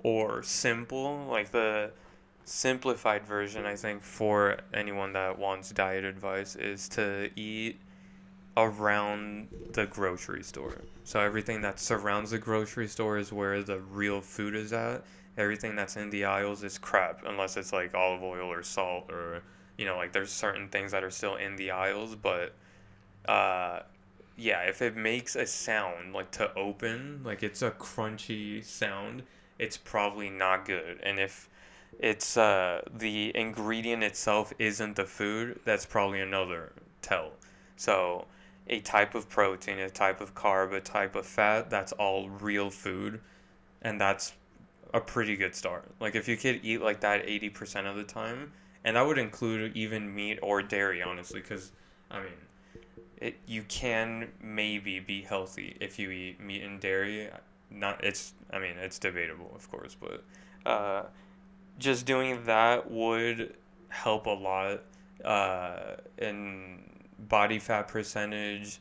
[0.03, 1.27] or simple.
[1.29, 1.91] Like the
[2.45, 7.81] simplified version, I think, for anyone that wants diet advice is to eat
[8.57, 10.79] around the grocery store.
[11.05, 15.05] So everything that surrounds the grocery store is where the real food is at.
[15.39, 19.43] Everything that's in the aisles is crap unless it's like olive oil or salt or
[19.79, 22.53] you know like there's certain things that are still in the aisles but
[23.27, 23.81] uh
[24.37, 29.23] yeah if it makes a sound like to open like it's a crunchy sound
[29.59, 31.49] it's probably not good and if
[31.99, 37.31] it's uh the ingredient itself isn't the food that's probably another tell
[37.77, 38.27] so
[38.69, 42.71] a type of protein a type of carb a type of fat that's all real
[42.71, 43.21] food
[43.83, 44.35] and that's
[44.95, 48.53] a pretty good start like if you could eat like that 80% of the time
[48.85, 51.73] and that would include even meat or dairy honestly because
[52.11, 52.33] i mean
[53.23, 57.31] it you can maybe be healthy if you eat meat and dairy.
[57.71, 60.25] Not it's I mean it's debatable of course, but
[60.67, 61.05] uh,
[61.79, 63.55] just doing that would
[63.89, 64.81] help a lot
[65.25, 66.81] uh, in
[67.29, 68.81] body fat percentage,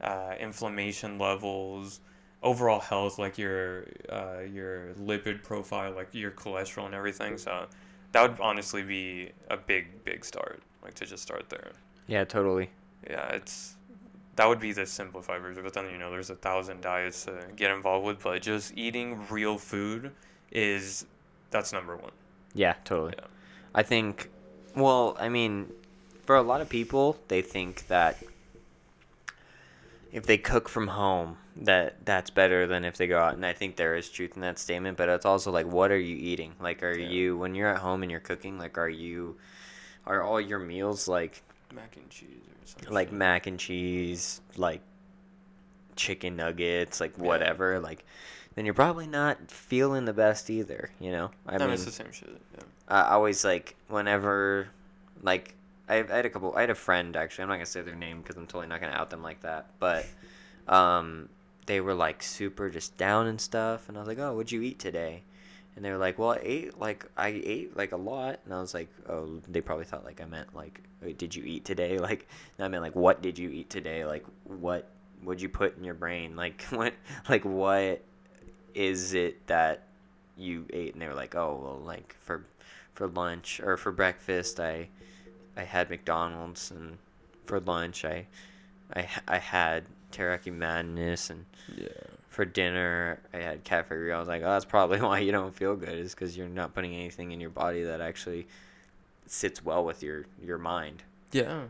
[0.00, 2.00] uh, inflammation levels,
[2.42, 7.38] overall health, like your uh, your lipid profile, like your cholesterol and everything.
[7.38, 7.66] So
[8.12, 11.72] that would honestly be a big big start, like to just start there.
[12.06, 12.70] Yeah, totally.
[13.08, 13.76] Yeah, it's
[14.36, 15.62] that would be the simplified version.
[15.62, 19.24] But then you know, there's a thousand diets to get involved with, but just eating
[19.28, 20.12] real food
[20.50, 21.06] is
[21.50, 22.12] that's number one.
[22.54, 23.14] Yeah, totally.
[23.18, 23.26] Yeah.
[23.74, 24.28] I think,
[24.74, 25.72] well, I mean,
[26.24, 28.22] for a lot of people, they think that
[30.12, 33.34] if they cook from home, that that's better than if they go out.
[33.34, 35.98] And I think there is truth in that statement, but it's also like, what are
[35.98, 36.54] you eating?
[36.60, 37.08] Like, are Yeah.
[37.08, 38.58] you when you're at home and you're cooking?
[38.58, 39.36] Like, are you
[40.06, 41.42] are all your meals like
[41.72, 42.92] Mac and cheese or something.
[42.92, 44.80] like mac and cheese, like
[45.96, 47.78] chicken nuggets, like whatever?
[47.80, 48.04] Like,
[48.54, 50.90] then you're probably not feeling the best either.
[51.00, 52.30] You know, I no, mean, it's the same shit.
[52.54, 52.64] Yeah.
[52.88, 54.68] I always like whenever
[55.22, 55.54] like
[55.88, 57.42] I, had a couple I had a friend actually.
[57.42, 59.70] I'm not gonna say their name because I'm totally not gonna out them like that.
[59.78, 60.06] But
[60.68, 61.28] um
[61.66, 63.88] they were like super just down and stuff.
[63.88, 65.22] And I was like oh what'd you eat today?
[65.74, 68.40] And they were like well I ate like I ate like a lot.
[68.44, 70.80] And I was like oh they probably thought like I meant like
[71.18, 71.98] did you eat today?
[72.02, 72.28] Like
[72.58, 74.04] I meant like what did you eat today?
[74.04, 74.88] Like what
[75.24, 76.36] would you put in your brain?
[76.42, 76.94] Like what
[77.28, 78.02] like what
[78.74, 79.82] is it that
[80.36, 80.92] you ate?
[80.94, 82.44] And they were like oh well like for
[82.94, 84.88] for lunch or for breakfast I
[85.56, 86.98] I had McDonald's and
[87.46, 88.26] for lunch I
[88.94, 91.44] I I had teriyaki madness and
[91.76, 91.88] Yeah.
[92.28, 94.16] for dinner I had cafe rio.
[94.16, 96.74] I was like, oh, that's probably why you don't feel good is because you're not
[96.74, 98.46] putting anything in your body that actually
[99.26, 101.02] sits well with your your mind.
[101.32, 101.64] Yeah.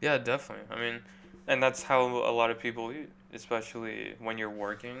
[0.00, 0.64] Yeah, definitely.
[0.74, 1.00] I mean,
[1.46, 4.98] and that's how a lot of people eat, especially when you're working.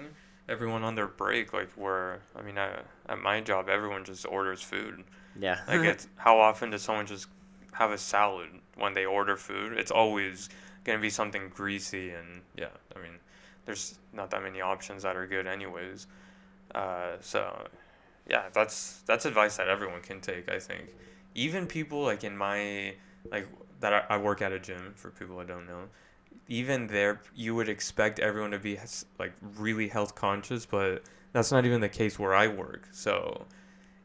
[0.48, 4.62] Everyone on their break, like where, I mean, I, at my job, everyone just orders
[4.62, 5.04] food.
[5.38, 7.28] Yeah, Like, it's how often does someone just
[7.78, 9.78] have a salad when they order food?
[9.78, 10.48] It's always
[10.84, 13.12] gonna be something greasy, and yeah, I mean,
[13.66, 16.06] there's not that many options that are good, anyways.
[16.74, 17.66] Uh, so,
[18.28, 20.50] yeah, that's that's advice that everyone can take.
[20.50, 20.88] I think,
[21.34, 22.94] even people like in my
[23.30, 23.46] like
[23.80, 25.84] that I, I work at a gym for people I don't know.
[26.48, 28.78] Even there, you would expect everyone to be
[29.18, 31.02] like really health conscious, but
[31.32, 32.88] that's not even the case where I work.
[32.90, 33.46] So,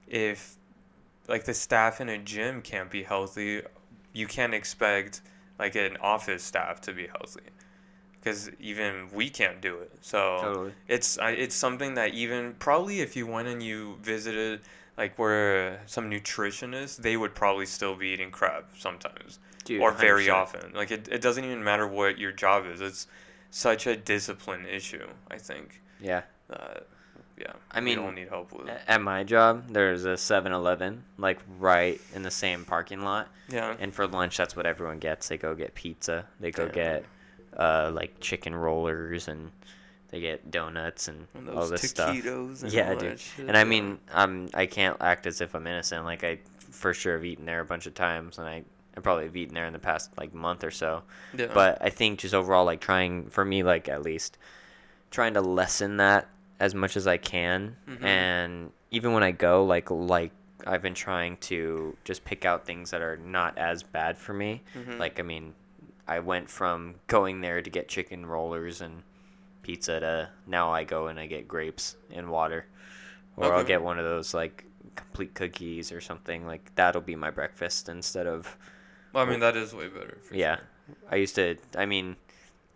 [0.07, 0.57] if
[1.27, 3.61] like the staff in a gym can't be healthy,
[4.13, 5.21] you can't expect
[5.59, 7.49] like an office staff to be healthy
[8.19, 9.91] because even we can't do it.
[10.01, 10.73] So Totally.
[10.87, 14.61] it's I, it's something that even probably if you went and you visited
[14.97, 20.27] like where some nutritionists, they would probably still be eating crap sometimes Dude, or very
[20.27, 20.33] 100%.
[20.33, 20.73] often.
[20.73, 22.79] Like it, it doesn't even matter what your job is.
[22.79, 23.07] It's
[23.49, 25.07] such a discipline issue.
[25.29, 25.81] I think.
[25.99, 26.23] Yeah.
[26.49, 26.79] Uh,
[27.37, 27.53] yeah.
[27.71, 28.69] I we mean, don't need help with.
[28.87, 33.27] At my job, there's a 7-Eleven like right in the same parking lot.
[33.49, 33.75] Yeah.
[33.79, 35.27] And for lunch, that's what everyone gets.
[35.29, 36.25] They go get pizza.
[36.39, 36.71] They go Yeah.
[36.71, 37.05] get
[37.57, 39.51] uh, like chicken rollers and
[40.09, 42.09] they get donuts and, And all this stuff.
[42.09, 43.19] and Yeah, dude.
[43.19, 46.05] shit, And I mean, um, I can't act as if I'm innocent.
[46.05, 46.39] Like I
[46.71, 48.63] for sure have eaten there a bunch of times, and I,
[48.97, 51.03] I probably have eaten there in the past like month or so.
[51.37, 51.47] Yeah.
[51.53, 54.37] But I think just overall, like trying for me, like at least
[55.11, 56.27] trying to lessen that
[56.59, 58.03] as much as I can, Mhm.
[58.03, 60.31] and even when I go, like like
[60.65, 64.63] I've been trying to just pick out things that are not as bad for me.
[64.75, 64.97] Mhm.
[64.99, 65.55] Like I mean,
[66.07, 69.03] I went from going there to get chicken rollers and
[69.61, 72.65] pizza to now I go and I get grapes and water,
[73.37, 76.45] or I'll get one of those like complete cookies or something.
[76.45, 78.57] Like that'll be my breakfast instead of
[79.11, 80.17] Well, I mean, that is way better.
[80.21, 80.55] For yeah.
[80.57, 80.65] sure.
[81.11, 81.55] I used to.
[81.77, 82.15] I mean,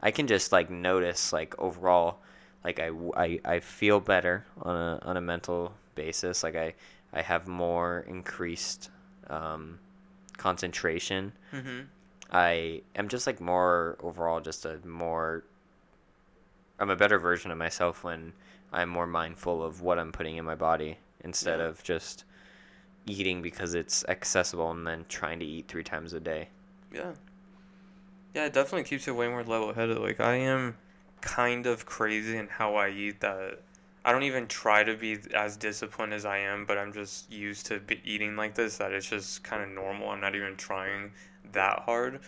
[0.01, 2.21] I can just like notice like overall,
[2.64, 6.43] like I, I, I feel better on a on a mental basis.
[6.43, 6.74] Like I
[7.14, 8.89] I have more increased
[9.30, 9.80] um,
[10.38, 11.34] concentration.
[11.53, 11.86] Mhm.
[12.32, 15.43] I am just like more overall, just a more.
[16.80, 18.34] I'm a better version of myself when
[18.72, 21.68] I'm more mindful of what I'm putting in my body instead Yeah.
[21.68, 22.24] of just
[23.05, 26.49] eating because it's accessible and then trying to eat three times a day.
[26.93, 27.14] Yeah.
[28.36, 29.97] Yeah, it definitely keeps you way more level headed.
[29.97, 30.76] Like I am
[31.22, 33.59] kind of crazy in how I eat that
[34.07, 37.65] I don't even try to be as disciplined as I am, but I'm just used
[37.65, 40.09] to eating like this that it's just kind of normal.
[40.09, 41.11] I'm not even trying
[41.51, 42.22] that hard.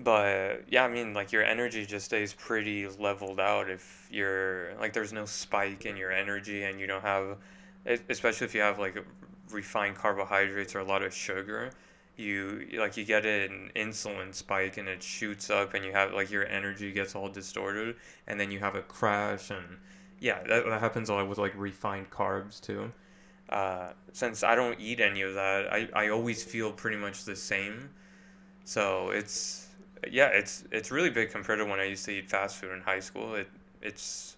[0.00, 4.92] But yeah, I mean, like your energy just stays pretty leveled out if you're like
[4.92, 7.36] there's no spike in your energy and you don't have,
[8.08, 8.96] especially if you have like
[9.52, 11.70] refined carbohydrates or a lot of sugar,
[12.16, 16.30] you like you get an insulin spike and it shoots up and you have like
[16.30, 17.94] your energy gets all distorted
[18.26, 19.78] and then you have a crash and
[20.18, 22.90] yeah that, that happens a lot with like refined carbs too.
[23.48, 27.36] Uh, since i don't eat any of that I, I always feel pretty much the
[27.36, 27.90] same.
[28.64, 29.68] So it's
[30.10, 32.80] yeah it's it's really big compared to when i used to eat fast food in
[32.80, 33.34] high school.
[33.34, 33.48] It
[33.82, 34.36] it's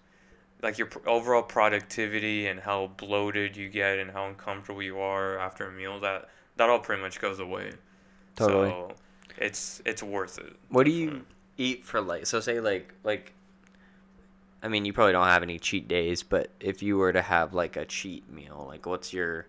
[0.61, 5.67] like your overall productivity and how bloated you get and how uncomfortable you are after
[5.67, 7.71] a meal that that all pretty much goes away.
[8.35, 8.69] Totally.
[8.69, 8.91] So
[9.37, 10.53] it's it's worth it.
[10.67, 11.25] What do you
[11.57, 12.27] eat for like?
[12.27, 13.33] So say like like.
[14.61, 17.53] I mean, you probably don't have any cheat days, but if you were to have
[17.53, 19.47] like a cheat meal, like what's your,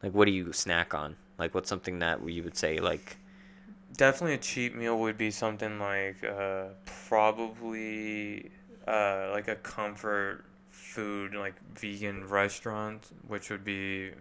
[0.00, 1.16] like what do you snack on?
[1.38, 3.16] Like what's something that you would say like,
[3.96, 6.66] Definitely a cheat meal would be something like uh,
[7.08, 8.52] probably
[8.86, 14.12] uh, like a comfort food like vegan restaurant, which would be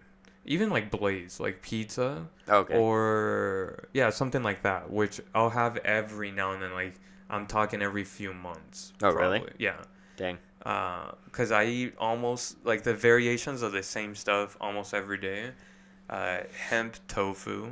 [0.45, 2.27] even like Blaze, like pizza.
[2.49, 6.95] okay, or yeah something like that which i'll have every now and then like
[7.29, 9.43] i'm talking every few months Oh, really?
[9.57, 9.77] yeah.
[10.17, 15.51] Dang, because i eat almost like the variations of the same stuff almost every day.
[16.09, 16.39] Uh,
[16.69, 17.71] hemp tofu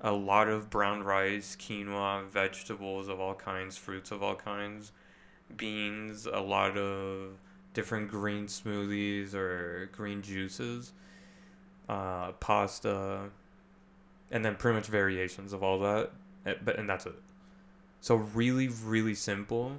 [0.00, 4.90] a lot of brown rice quinoa vegetables of all kinds fruits of all kinds
[5.56, 7.38] beans a lot of
[7.72, 10.92] different green smoothies or green juices
[11.88, 13.30] uh, pasta
[14.30, 16.10] and then pretty much variations of all that
[16.46, 17.14] eh, but and that's it.
[18.00, 19.78] So really really simple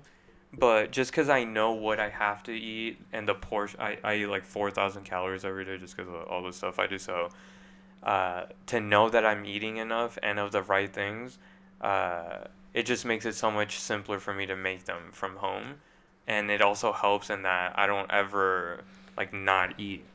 [0.57, 4.15] but just because i know what i have to eat and the portion i, I
[4.15, 7.29] eat like 4000 calories every day just because of all the stuff i do so
[8.03, 11.39] uh, to know that i'm eating enough and of the right things
[11.81, 15.75] uh, it just makes it so much simpler for me to make them from home
[16.27, 18.81] and it also helps in that i don't ever
[19.17, 20.05] like not eat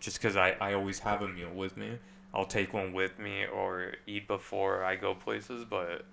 [0.00, 1.98] just because I, I always have a meal with me
[2.32, 5.64] I'll take one with me or eat before I go places.
[5.64, 6.06] But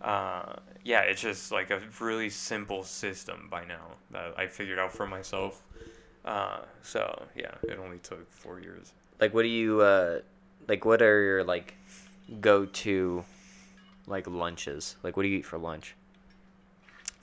[0.00, 4.92] uh, yeah, it's just like a really simple system by now that I figured out
[4.92, 5.62] for myself.
[6.24, 8.92] Uh, so yeah, it only took four years.
[9.20, 10.20] like what do you uh,
[10.68, 11.74] like what are your like
[12.40, 13.24] go to,
[14.06, 14.96] like lunches?
[15.02, 15.94] Like what do you eat for lunch?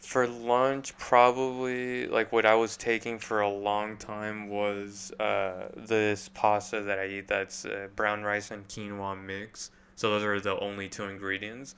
[0.02, 6.30] For lunch, probably like what I was taking for a long time was uh, this
[6.30, 9.72] pasta that I eat that's uh, brown rice and quinoa mix.
[9.96, 11.76] So those are the only two ingredients,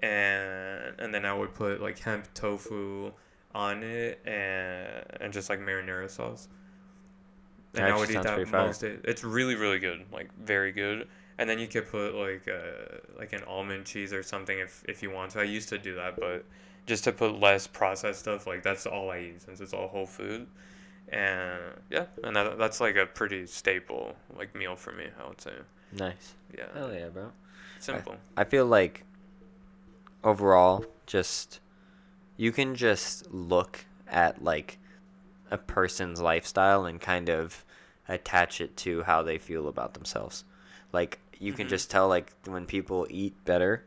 [0.00, 3.12] and and then I would put like hemp tofu
[3.54, 6.48] on it and and just like marinara sauce.
[7.74, 9.00] And I would eat that most days.
[9.04, 11.08] It's really really good, like very good.
[11.38, 15.02] And then you could put like uh, like an almond cheese or something if if
[15.02, 15.40] you want to.
[15.40, 16.44] I used to do that, but
[16.86, 20.06] just to put less processed stuff like that's all i eat since it's all whole
[20.06, 20.46] food
[21.08, 21.60] and
[21.90, 25.52] yeah and that, that's like a pretty staple like meal for me i would say
[25.92, 26.34] Nice.
[26.56, 27.30] yeah Hell yeah, bro.
[27.78, 29.04] simple I feel like
[30.24, 31.60] overall, just
[32.36, 34.78] you can just look at like
[35.50, 37.64] a person's lifestyle and kind of
[38.08, 40.44] attach it to how they feel about themselves.
[40.92, 41.70] Like you can Mhm.
[41.70, 43.84] just tell like when people eat better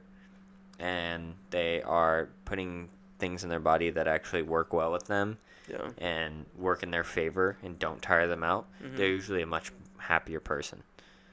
[0.80, 5.38] and they are putting things in their body that actually work well with them
[5.70, 8.96] yeah and work in their favor and don't tire them out, Mhm.
[8.96, 10.84] they're usually a much happier person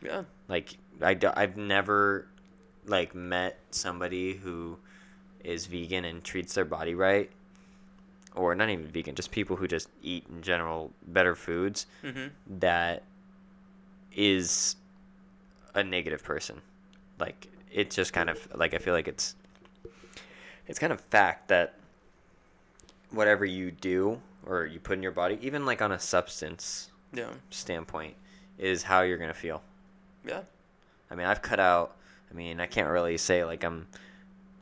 [0.03, 2.27] yeah like I do, I've never
[2.87, 4.79] like met somebody who
[5.43, 7.31] is vegan and treats their body right
[8.35, 12.29] or not even vegan just people who just eat in general better foods mm-hmm.
[12.61, 13.03] that
[14.15, 14.77] is
[15.75, 16.61] a negative person
[17.19, 19.35] like it's just kind of like I feel like it's
[20.67, 21.75] it's kind of fact that
[23.11, 27.31] whatever you do or you put in your body even like on a substance yeah
[27.51, 28.15] standpoint
[28.59, 29.63] is how you're going to feel
[30.27, 30.41] yeah
[31.11, 31.97] I mean, I've cut out.
[32.31, 33.87] I mean, I can't really say like I'm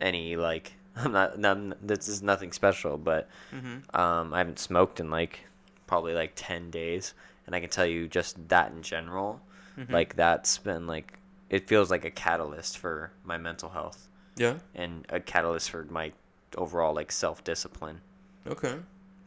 [0.00, 1.38] any like I'm not.
[1.38, 3.96] none this is nothing special, but mm-hmm.
[3.98, 5.40] um, I haven't smoked in like
[5.86, 7.14] probably like ten days,
[7.46, 9.40] and I can tell you just that in general,
[9.78, 9.90] Mhm.
[9.90, 11.14] like that's been like
[11.52, 14.08] it feels like a catalyst for my mental health.
[14.36, 14.54] Yeah.
[14.74, 16.12] And a catalyst for my
[16.56, 18.00] overall like self discipline.
[18.48, 18.74] okay.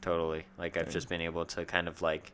[0.02, 2.32] Totally, like I've just been able to kind of like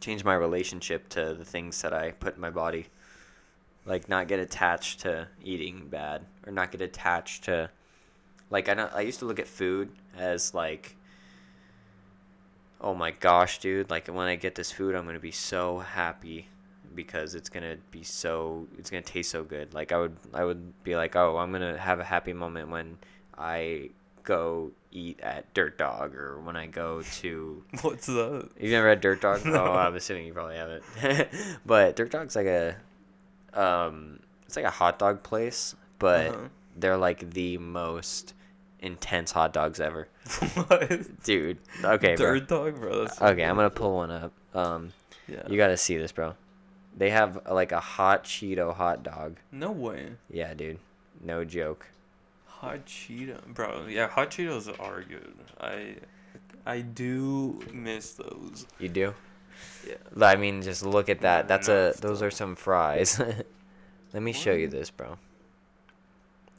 [0.00, 2.86] change my relationship to the things that I put in my body.
[3.84, 7.70] Like not get attached to eating bad or not get attached to
[8.48, 10.94] like I know, I used to look at food as like
[12.80, 15.80] oh my gosh, dude, like when I get this food I'm going to be so
[15.80, 16.46] happy
[16.96, 19.72] because it's going to be so it's going to taste so good.
[19.74, 22.70] Like I would I would be like, "Oh, I'm going to have a happy moment
[22.70, 22.98] when
[23.38, 23.90] I
[24.24, 29.00] go eat at Dirt Dog or when I go to what's that You've never had
[29.00, 29.42] Dirt Dog?
[29.46, 30.82] oh, I'm assuming you probably haven't.
[31.66, 32.74] but Dirt Dog's like a,
[33.54, 36.48] um, it's like a hot dog place, but Uh-huh.
[36.76, 38.34] they're like the most
[38.80, 40.08] intense hot dogs ever,
[40.54, 41.22] what?
[41.24, 41.58] dude.
[41.82, 42.34] Okay, bro.
[42.38, 43.06] Dirt dog, bro.
[43.20, 44.32] Okay, I'm gonna pull one up.
[44.54, 44.92] Um,
[45.28, 45.42] Yeah.
[45.48, 46.34] you gotta see this, bro.
[46.96, 49.36] They have like a hot Cheeto hot dog.
[49.52, 50.12] No way.
[50.30, 50.78] Yeah, dude.
[51.22, 51.86] No joke.
[52.46, 53.86] Hot Cheeto, bro.
[53.86, 55.34] Yeah, hot Cheetos are good.
[55.60, 55.96] I,
[56.64, 58.66] I do miss those.
[58.78, 59.14] You do?
[59.86, 59.94] Yeah.
[60.20, 61.48] I mean, just look at that.
[61.48, 61.94] That's a.
[62.00, 63.20] Those are some fries.
[64.12, 65.18] Let me show you this, bro.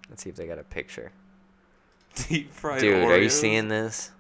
[0.10, 1.12] Let's see if they got a picture.
[2.16, 2.82] Deep fried.
[2.82, 4.12] Dude, are you seeing this?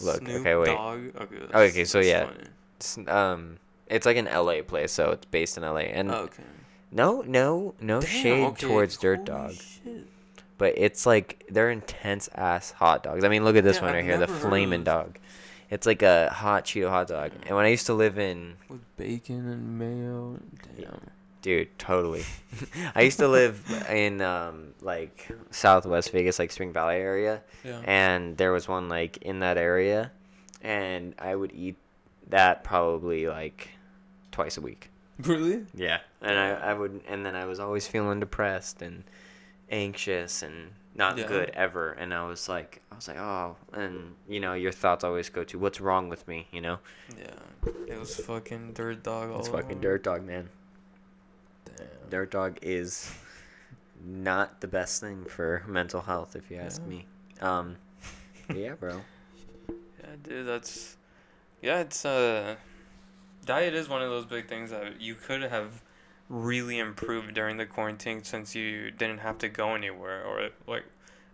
[0.00, 0.66] Look, Snoop okay, wait.
[0.66, 1.16] Dogg?
[1.16, 1.36] Okay.
[1.54, 2.26] okay, so yeah.
[2.26, 3.08] funny.
[3.08, 3.58] Um,
[3.90, 5.80] it's like an LA place, so it's based in LA.
[5.92, 6.42] And Okay.
[6.90, 10.06] no, no, no Damn, shade okay, towards Dirt holy Dog, shit.
[10.58, 13.24] but it's like they're intense ass hot dogs.
[13.24, 15.18] I mean, look at this Yeah, one I've right here, the flaming dog.
[15.70, 17.30] It's like a hot Cheeto hot dog.
[17.46, 20.38] And when I used to live in With bacon and mayo.
[20.76, 21.00] Damn.
[21.42, 22.24] Dude, totally.
[22.94, 27.80] I used to live in um like Southwest Vegas, like Spring Valley area, Yeah.
[27.84, 30.10] and there was one like in that area,
[30.60, 31.76] and I would eat
[32.28, 33.68] that probably like
[34.32, 34.90] twice a week.
[35.18, 35.66] really?
[35.74, 39.04] Yeah, and I I would, and then I was always feeling depressed and
[39.70, 41.26] anxious and not Yeah.
[41.26, 45.04] good ever, and I was like, I was like, oh, and you know, your thoughts
[45.04, 46.78] always go to what's wrong with me, you know?
[47.16, 47.70] Yeah.
[47.86, 49.30] It was fucking Dirt Dog.
[49.38, 49.80] It's fucking over.
[49.80, 50.48] Dirt Dog, man.
[51.64, 51.86] Damn.
[52.10, 53.12] Dirt Dog is
[54.04, 56.88] not the best thing for mental health, if you ask Yeah.
[56.88, 57.06] me.
[57.40, 57.76] Um,
[58.54, 59.00] yeah, bro.
[60.02, 60.96] Yeah, dude, that's
[61.62, 62.56] yeah, it's uh
[63.44, 65.82] diet is one of those big things that you could have
[66.28, 70.84] really improved during the quarantine since you didn't have to go anywhere or like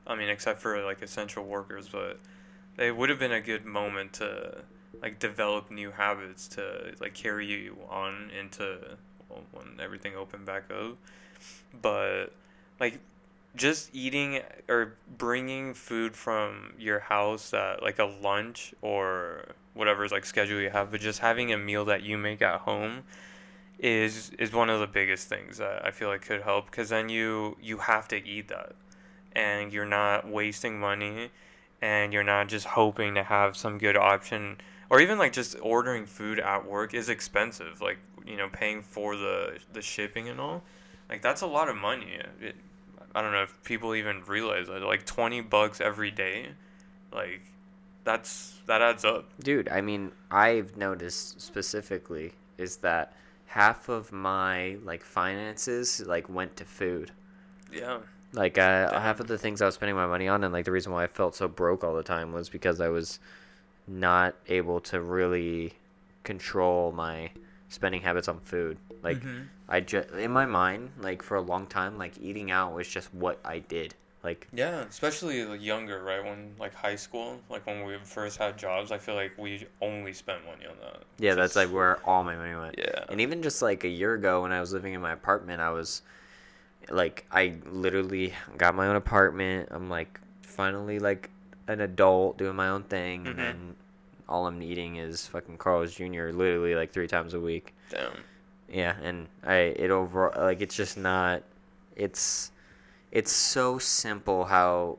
[0.06, 2.18] I mean except for like essential workers, but
[2.78, 4.62] it would have been a good moment to
[5.02, 8.96] like develop new habits to like carry you on into
[9.52, 10.96] when everything opened back up.
[11.80, 12.26] But
[12.80, 13.00] like
[13.54, 19.46] just eating or bringing food from your house at like a lunch or
[19.76, 23.04] whatever's like schedule you have, but just having a meal that you make at home
[23.78, 27.08] is is one of the biggest things that I feel like could help because then
[27.08, 28.74] you you have to eat that.
[29.32, 31.30] And you're not wasting money
[31.82, 34.56] and you're not just hoping to have some good option
[34.88, 39.14] or even like just ordering food at work is expensive like you know paying for
[39.16, 40.62] the the shipping and all.
[41.08, 42.18] Like that's a lot of money.
[42.40, 42.56] It,
[43.14, 46.48] i don't know if people even realize that like 20 bucks every day
[47.12, 47.40] like
[48.06, 53.12] that's that adds up Dude, I mean, I've noticed specifically is that
[53.46, 57.10] half of my like finances like went to food.
[57.72, 57.98] yeah
[58.32, 60.72] Like uh, half of the things I was spending my money on, and like the
[60.72, 63.18] reason why I felt so broke all the time was because I was
[63.86, 65.74] not able to really
[66.24, 67.30] control my
[67.68, 68.78] spending habits on food.
[69.02, 69.48] Like Mhm.
[69.68, 73.12] I just in my mind, like for a long time, like eating out was just
[73.14, 73.94] what I did.
[74.22, 78.58] Like yeah especially like younger right when like high school like when we first had
[78.58, 82.24] jobs i feel like we only spent money on that yeah, that's like where all
[82.24, 82.74] my money went.
[82.76, 85.60] yeah And even just like a year ago when I was living in my apartment,
[85.62, 86.02] I was
[86.90, 89.68] like I literally got my own apartment.
[89.70, 91.30] I'm like finally like
[91.68, 93.30] an adult doing my own thing Mhm.
[93.30, 93.74] and then
[94.28, 96.30] all I'm eating is fucking Carl's Jr.
[96.32, 97.74] literally like 3 times a week.
[97.90, 98.12] damn
[98.68, 101.42] Yeah, and I it over like it's just not
[101.96, 102.50] it's
[103.12, 104.98] it's so simple how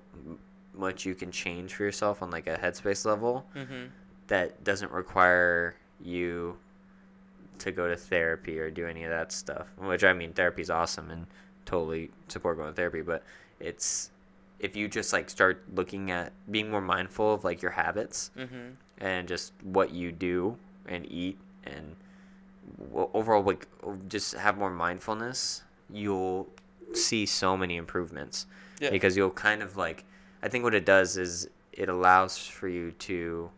[0.73, 3.85] much you can change for yourself on like a headspace level mm-hmm
[4.27, 6.57] that doesn't require you
[7.59, 9.67] to go to therapy or do any of that stuff.
[9.77, 11.25] Which I mean, therapy's awesome and
[11.65, 13.23] totally support going to therapy, but
[13.59, 14.11] it's
[14.59, 18.71] if you just like start looking at being more mindful of like your habits mm-hmm
[18.99, 21.95] and just what you do and eat and
[23.13, 23.67] overall like
[24.09, 26.47] just have more mindfulness, you'll
[26.93, 28.45] see so many improvements.
[28.79, 28.89] Yeah.
[28.89, 30.05] Because you'll kind of like
[30.43, 33.49] i think what it does is it allows for you to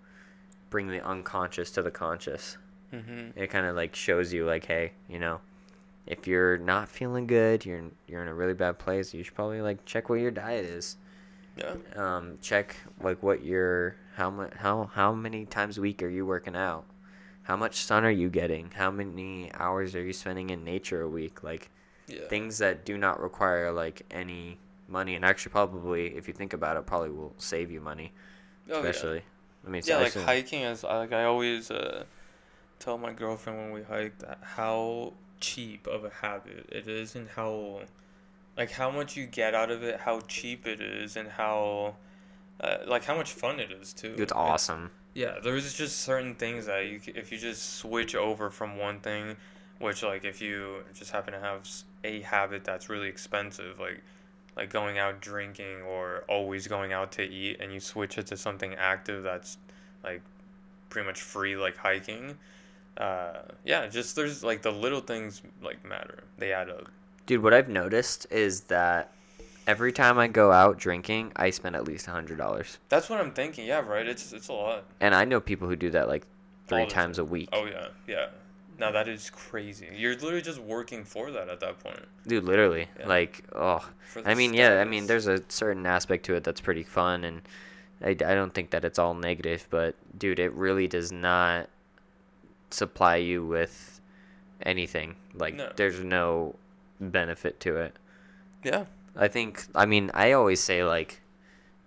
[0.70, 2.58] bring the unconscious to the conscious.
[2.94, 3.40] Mm-hmm.
[3.40, 5.42] It kind of like shows you like hey you know
[6.08, 9.62] if you're not feeling good you're you're in a really bad place you should probably
[9.62, 10.98] like check what your diet is.
[11.58, 11.76] Yeah.
[11.96, 16.26] Um check like what your how much how how many times a week are you
[16.26, 16.86] working out?
[17.44, 18.72] How much sun are you getting?
[18.76, 21.44] How many hours are you spending in nature a week?
[21.44, 21.72] Like
[22.10, 24.58] yeah things that do not require like any
[24.88, 28.12] money and actually probably if you think about it probably will save you money
[28.72, 28.84] Oh, yeah.
[28.84, 29.24] especially
[29.66, 32.06] i mean yeah, like hiking is like I always uh,
[32.80, 37.30] tell my girlfriend when we hike that how cheap of a habit it is and
[37.30, 37.82] how
[38.58, 41.96] like how much you get out of it, how cheap it is, and how
[42.62, 44.24] uh, like how much fun it is too.
[44.24, 48.50] it's It- awesome yeah, there's just certain things that you if you just switch over
[48.52, 49.38] from one thing,
[49.80, 51.68] which like if you just happen to have
[52.04, 54.02] a habit that's really expensive, like
[54.56, 58.38] like going out drinking or always going out to eat, and you switch it to
[58.38, 59.58] something active that's
[60.04, 60.22] like
[60.90, 62.38] pretty much free, like hiking.
[62.98, 66.24] Uh, yeah, just there's like the little things like matter.
[66.38, 66.90] They add up.
[67.26, 69.14] Dude, what I've noticed is that
[69.68, 72.80] every time I go out drinking, I spend at least a hundred dollars.
[72.90, 73.66] That's what I'm thinking.
[73.66, 74.08] Yeah, right.
[74.08, 74.84] It's it's a lot.
[75.00, 76.26] And I know people who do that like
[76.68, 77.50] three times a week.
[77.54, 78.28] Oh yeah, yeah.
[78.80, 79.88] Now that is crazy.
[79.94, 82.00] You're literally just working for that at that point.
[82.26, 82.88] Dude, literally.
[82.98, 83.08] Yeah.
[83.08, 83.88] Like, oh.
[84.26, 87.42] I mean, yeah, I mean, there's a certain aspect to it that's pretty fun, and
[88.02, 91.70] I, I don't think that it's all negative, but dude, it really does not
[92.72, 94.00] supply you with
[94.64, 95.16] anything.
[95.34, 95.72] Like, No.
[95.76, 96.56] there's no
[97.00, 97.96] benefit to it.
[98.64, 98.86] Yeah.
[99.16, 101.22] I think, I mean, I always say, like,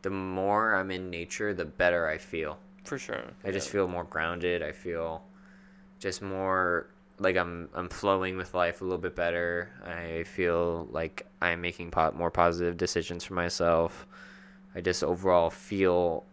[0.03, 2.59] the more I'm in nature, the better I feel.
[2.85, 3.23] For sure.
[3.45, 4.63] I just feel more grounded.
[4.63, 5.23] I feel
[6.03, 6.87] just more
[7.19, 9.71] like I'm I'm flowing with life a little bit better.
[9.87, 14.07] I feel like I'm making po- more positive decisions for myself.
[14.75, 16.25] I just overall feel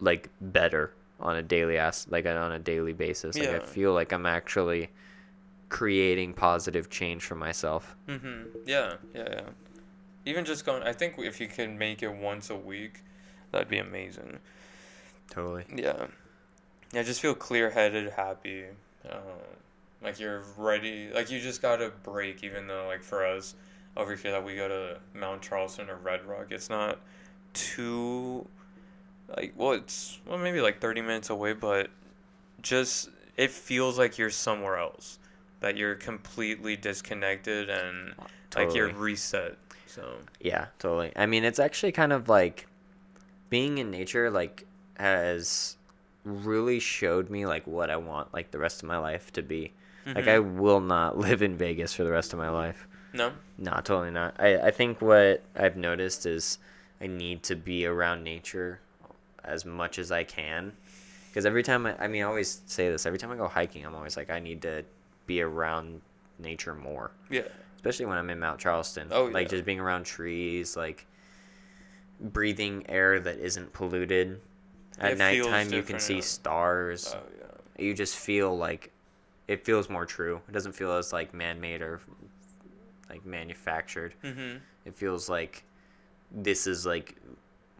[0.00, 3.36] like better on a daily as like on a daily basis.
[3.36, 4.88] Like I feel like I'm actually
[5.68, 7.94] creating positive change for myself.
[8.08, 8.46] Mhm.
[8.64, 8.94] Yeah.
[9.14, 9.28] Yeah.
[9.30, 9.40] Yeah.
[10.24, 10.82] Even just going.
[10.82, 13.02] I think if you can make it once a week,
[13.50, 14.38] that'd be amazing.
[15.30, 15.64] Totally.
[15.74, 16.06] Yeah.
[16.92, 17.02] Yeah.
[17.02, 18.64] Just feel clear-headed, happy.
[19.08, 19.18] Uh,
[20.02, 21.10] like you're ready.
[21.12, 22.44] Like you just got a break.
[22.44, 23.54] Even though, like for us
[23.96, 26.98] over here, that we go to Mount Charleston or Red Rock, it's not
[27.52, 28.46] too.
[29.36, 31.90] Like well, it's well maybe like thirty minutes away, but
[32.62, 35.18] just it feels like you're somewhere else.
[35.60, 38.14] That you're completely disconnected and
[38.54, 39.56] like you're reset.
[39.86, 41.12] So Yeah, totally.
[41.16, 42.66] I mean, it's actually kind of like
[43.48, 44.66] being in nature like
[44.98, 45.76] has
[46.24, 49.72] really showed me like what I want like the rest of my life to be.
[50.06, 50.54] Like I Mhm.
[50.56, 52.86] will not live in Vegas for the rest of my life.
[53.12, 54.34] no, No, totally not.
[54.38, 56.58] I I think what I've noticed is
[57.00, 58.80] I need to be around nature
[59.44, 60.72] as much as I can.
[61.28, 63.06] Because every time I, I mean, I always say this.
[63.06, 64.84] Every time I go hiking, I'm always like, I need to
[65.26, 66.00] be around
[66.38, 67.42] nature more yeah,
[67.76, 69.08] especially when I'm in Mount Charleston.
[69.10, 69.50] Oh, like yeah.
[69.50, 71.06] just being around trees, like
[72.20, 74.40] breathing air that isn't polluted.
[74.98, 76.20] At It nighttime, you can see yeah.
[76.20, 77.16] stars.
[77.16, 77.46] oh yeah,
[77.78, 78.92] You just feel like
[79.48, 80.40] it feels more true.
[80.48, 82.00] It doesn't feel as like man-made or
[83.08, 84.14] like manufactured.
[84.22, 85.64] mhm, It feels like
[86.32, 87.16] this is like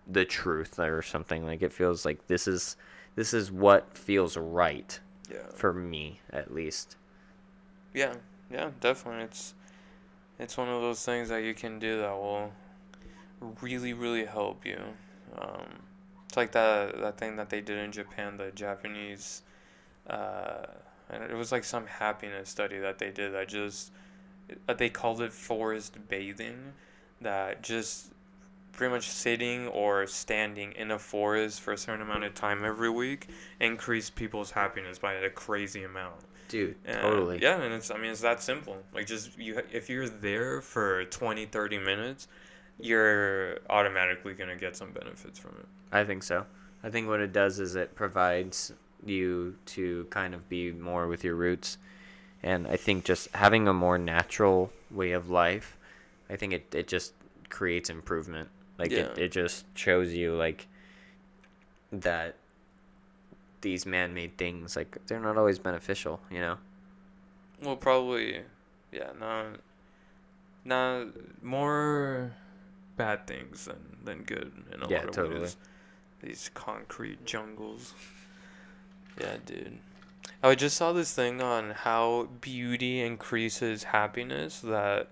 [0.07, 1.47] the truth or something.
[1.47, 2.77] Like it feels like this is
[3.17, 4.99] this is what feels right
[5.31, 6.97] yeah, for me at least.
[7.93, 8.15] yeah,
[8.51, 9.25] yeah, definitely.
[9.25, 9.55] It's
[10.39, 12.53] it's one of those things that you can do that will
[13.61, 14.79] really, really help you.
[15.39, 15.83] Um,
[16.35, 19.43] it's like that that thing that they did in Japan, the Japanese.
[20.09, 20.67] Uh,
[21.09, 23.93] and it was like some happiness study that they did that just
[24.69, 26.73] uh, they called it forest bathing
[27.21, 28.11] that just
[28.73, 32.91] pretty much sitting or standing in a forest for a certain amount of time every
[32.91, 33.29] week
[33.61, 36.17] increased people's happiness by a crazy amount
[36.49, 37.41] Dude, and, totally.
[37.41, 41.05] yeah and it's i mean it's that simple like just you if you're there for
[41.05, 42.27] 20 30 minutes
[42.81, 46.45] you're automatically going to get some benefits from it I think so.
[46.83, 48.73] I think what it does is it provides
[49.07, 51.79] you to kind of be more with your roots.
[52.43, 55.79] And I think just having a more natural way of life,
[56.29, 57.13] I think it, it just
[57.49, 58.49] creates improvement.
[58.77, 60.67] Like it, it just shows you like
[61.93, 62.35] that
[63.61, 66.59] these man made things like they're not always beneficial, you know?
[67.63, 68.41] well probably
[68.93, 69.47] yeah not
[70.65, 71.07] not
[71.43, 72.33] more
[72.97, 75.19] bad things than than good in a Yeah, lot of totally.
[75.19, 75.57] ways
[76.23, 77.95] these concrete jungles
[79.21, 79.79] yeah dude
[80.43, 84.61] Oh, I just saw this thing on how beauty increases happiness.
[84.61, 85.09] That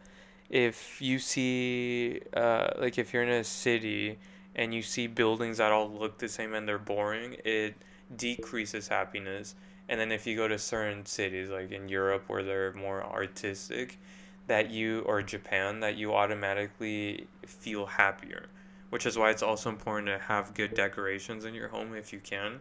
[0.50, 4.18] if you see, uh, like, if you're in a city
[4.54, 7.74] and you see buildings that all look the same and they're boring, it
[8.14, 9.54] decreases happiness.
[9.88, 13.98] And then if you go to certain cities, like in Europe where they're more artistic,
[14.46, 18.48] that you, or Japan, that you automatically feel happier.
[18.90, 22.20] Which is why it's also important to have good decorations in your home if you
[22.20, 22.60] can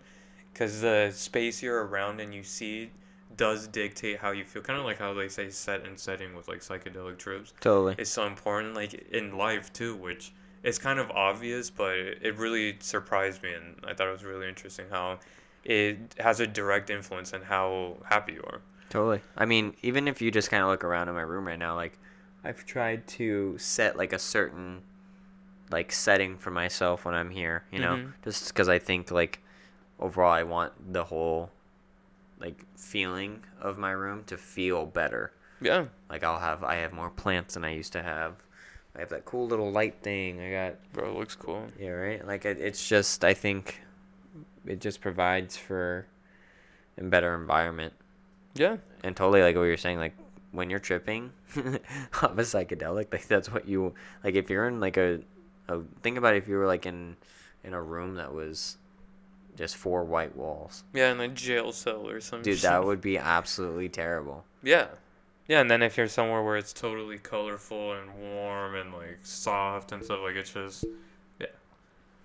[0.53, 2.91] because the space you're around and you see
[3.35, 4.61] does dictate how you feel.
[4.61, 7.95] Kind of like how they say set and setting with like psychedelic trips Totally.
[7.97, 12.77] is so important, like in life too, which is kind of obvious, but it really
[12.79, 15.19] surprised me, and I thought it was really interesting how
[15.63, 18.61] it has a direct influence on how happy you are.
[18.91, 19.21] Totally.
[19.35, 21.75] I mean, even if you just kind of look around in my room right now,
[21.75, 21.97] like
[22.43, 24.83] I've tried to set like a certain
[25.71, 28.13] like setting for myself when I'm here, you know, Mhm.
[28.23, 29.39] just because I think like
[29.99, 31.51] overall I want the whole
[32.39, 35.31] like feeling of my room to feel better.
[35.61, 35.85] Yeah.
[36.09, 38.43] Like I'll have I have more plants than I used to have.
[38.95, 40.41] I have that cool little light thing.
[40.41, 41.67] I got Bro, it looks cool.
[41.79, 42.27] yeah right.
[42.27, 43.79] Like it, it's just I think
[44.65, 46.07] it just provides for
[46.97, 47.93] a better environment
[48.55, 48.77] Yeah.
[49.03, 50.13] and totally like what you're saying like
[50.51, 53.93] when you're tripping off a psychedelic like that's what you
[54.23, 55.19] like if you're in like a,
[55.69, 57.15] a think about if you were like in
[57.63, 58.77] in a room that was
[59.55, 62.51] just four white walls Yeah, in a jail cell or something.
[62.53, 64.87] dude that would be absolutely terrible Yeah.
[65.47, 69.91] Yeah, and then if you're somewhere where it's totally colorful and warm and like soft
[69.91, 70.85] and stuff, like it's just
[71.41, 71.47] yeah,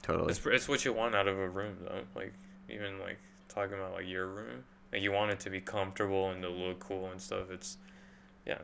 [0.02, 2.02] totally it's it's what you want out of a room though.
[2.14, 2.32] Like
[2.68, 3.18] even like
[3.48, 4.62] talking about like your room,
[4.96, 7.50] like you want it to be comfortable and to look cool and stuff.
[7.50, 7.76] It's
[8.46, 8.58] yeah,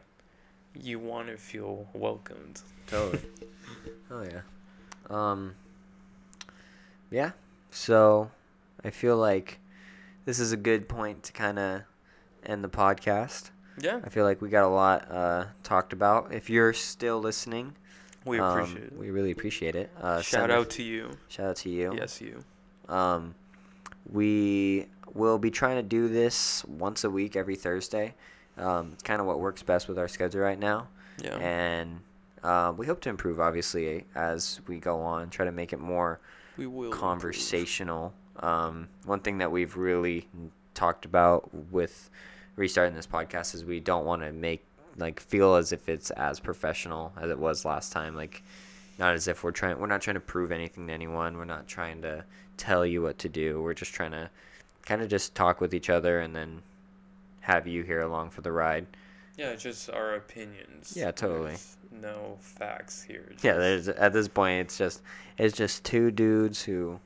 [0.74, 2.62] you want to feel welcomed.
[2.86, 3.20] totally
[4.10, 4.40] oh yeah
[5.10, 5.54] um
[7.10, 7.32] yeah
[7.70, 8.30] so
[8.84, 9.58] i feel like
[10.24, 11.82] this is a good point to kind of
[12.44, 16.48] end the podcast Yeah, i feel like we got a lot uh talked about if
[16.50, 17.74] you're still listening
[18.24, 18.96] we um, appreciate it.
[18.98, 21.10] we really appreciate it uh Shout out us- to you.
[21.28, 22.44] shout out to you Yes, you.
[22.88, 23.34] Um,
[24.10, 28.14] we will be trying to do this once a week, every Thursday.
[28.56, 30.88] Um, it's kind of what works best with our schedule right now,
[31.22, 31.36] Yeah.
[31.38, 32.00] and
[32.42, 35.30] uh, we hope to improve, obviously, as we go on.
[35.30, 36.20] Try to make it more
[36.56, 38.12] we will conversational.
[38.40, 40.28] Um, one thing that we've really
[40.74, 42.10] talked about with
[42.56, 44.64] restarting this podcast is we don't want to make
[44.98, 48.14] like feel as if it's as professional as it was last time.
[48.14, 48.42] Like
[48.98, 51.36] not as if we're trying we're not trying to prove anything to anyone.
[51.38, 52.24] We're not trying to
[52.58, 53.62] tell you what to do.
[53.62, 54.28] We're just trying to
[54.84, 56.62] kind of just talk with each other and then
[57.40, 58.86] have you here along for the ride.
[59.36, 60.94] Yeah, just our opinions.
[60.96, 61.50] Yeah, totally.
[61.50, 63.32] There's no facts here.
[63.42, 65.02] Yeah, there's at this point it's just
[65.38, 67.00] it's just two dudes who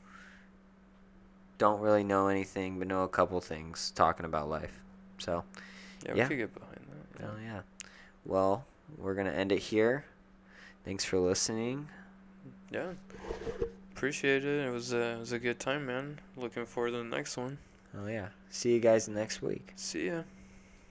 [1.58, 4.72] don't really know anything but know a couple things talking about life.
[5.18, 5.44] So,
[6.04, 6.28] yeah, we yeah.
[6.28, 7.24] could get behind that.
[7.26, 7.60] oh yeah.
[8.24, 8.64] Well,
[8.98, 10.04] we're going to end it here.
[10.84, 11.88] Thanks for listening.
[12.70, 12.92] Yeah.
[13.96, 14.66] Appreciate it.
[14.66, 16.20] It was a, it was a good time, man.
[16.36, 17.56] Looking forward to the next one.
[17.98, 18.28] Oh yeah.
[18.50, 19.72] See you guys next week.
[19.74, 20.24] See ya.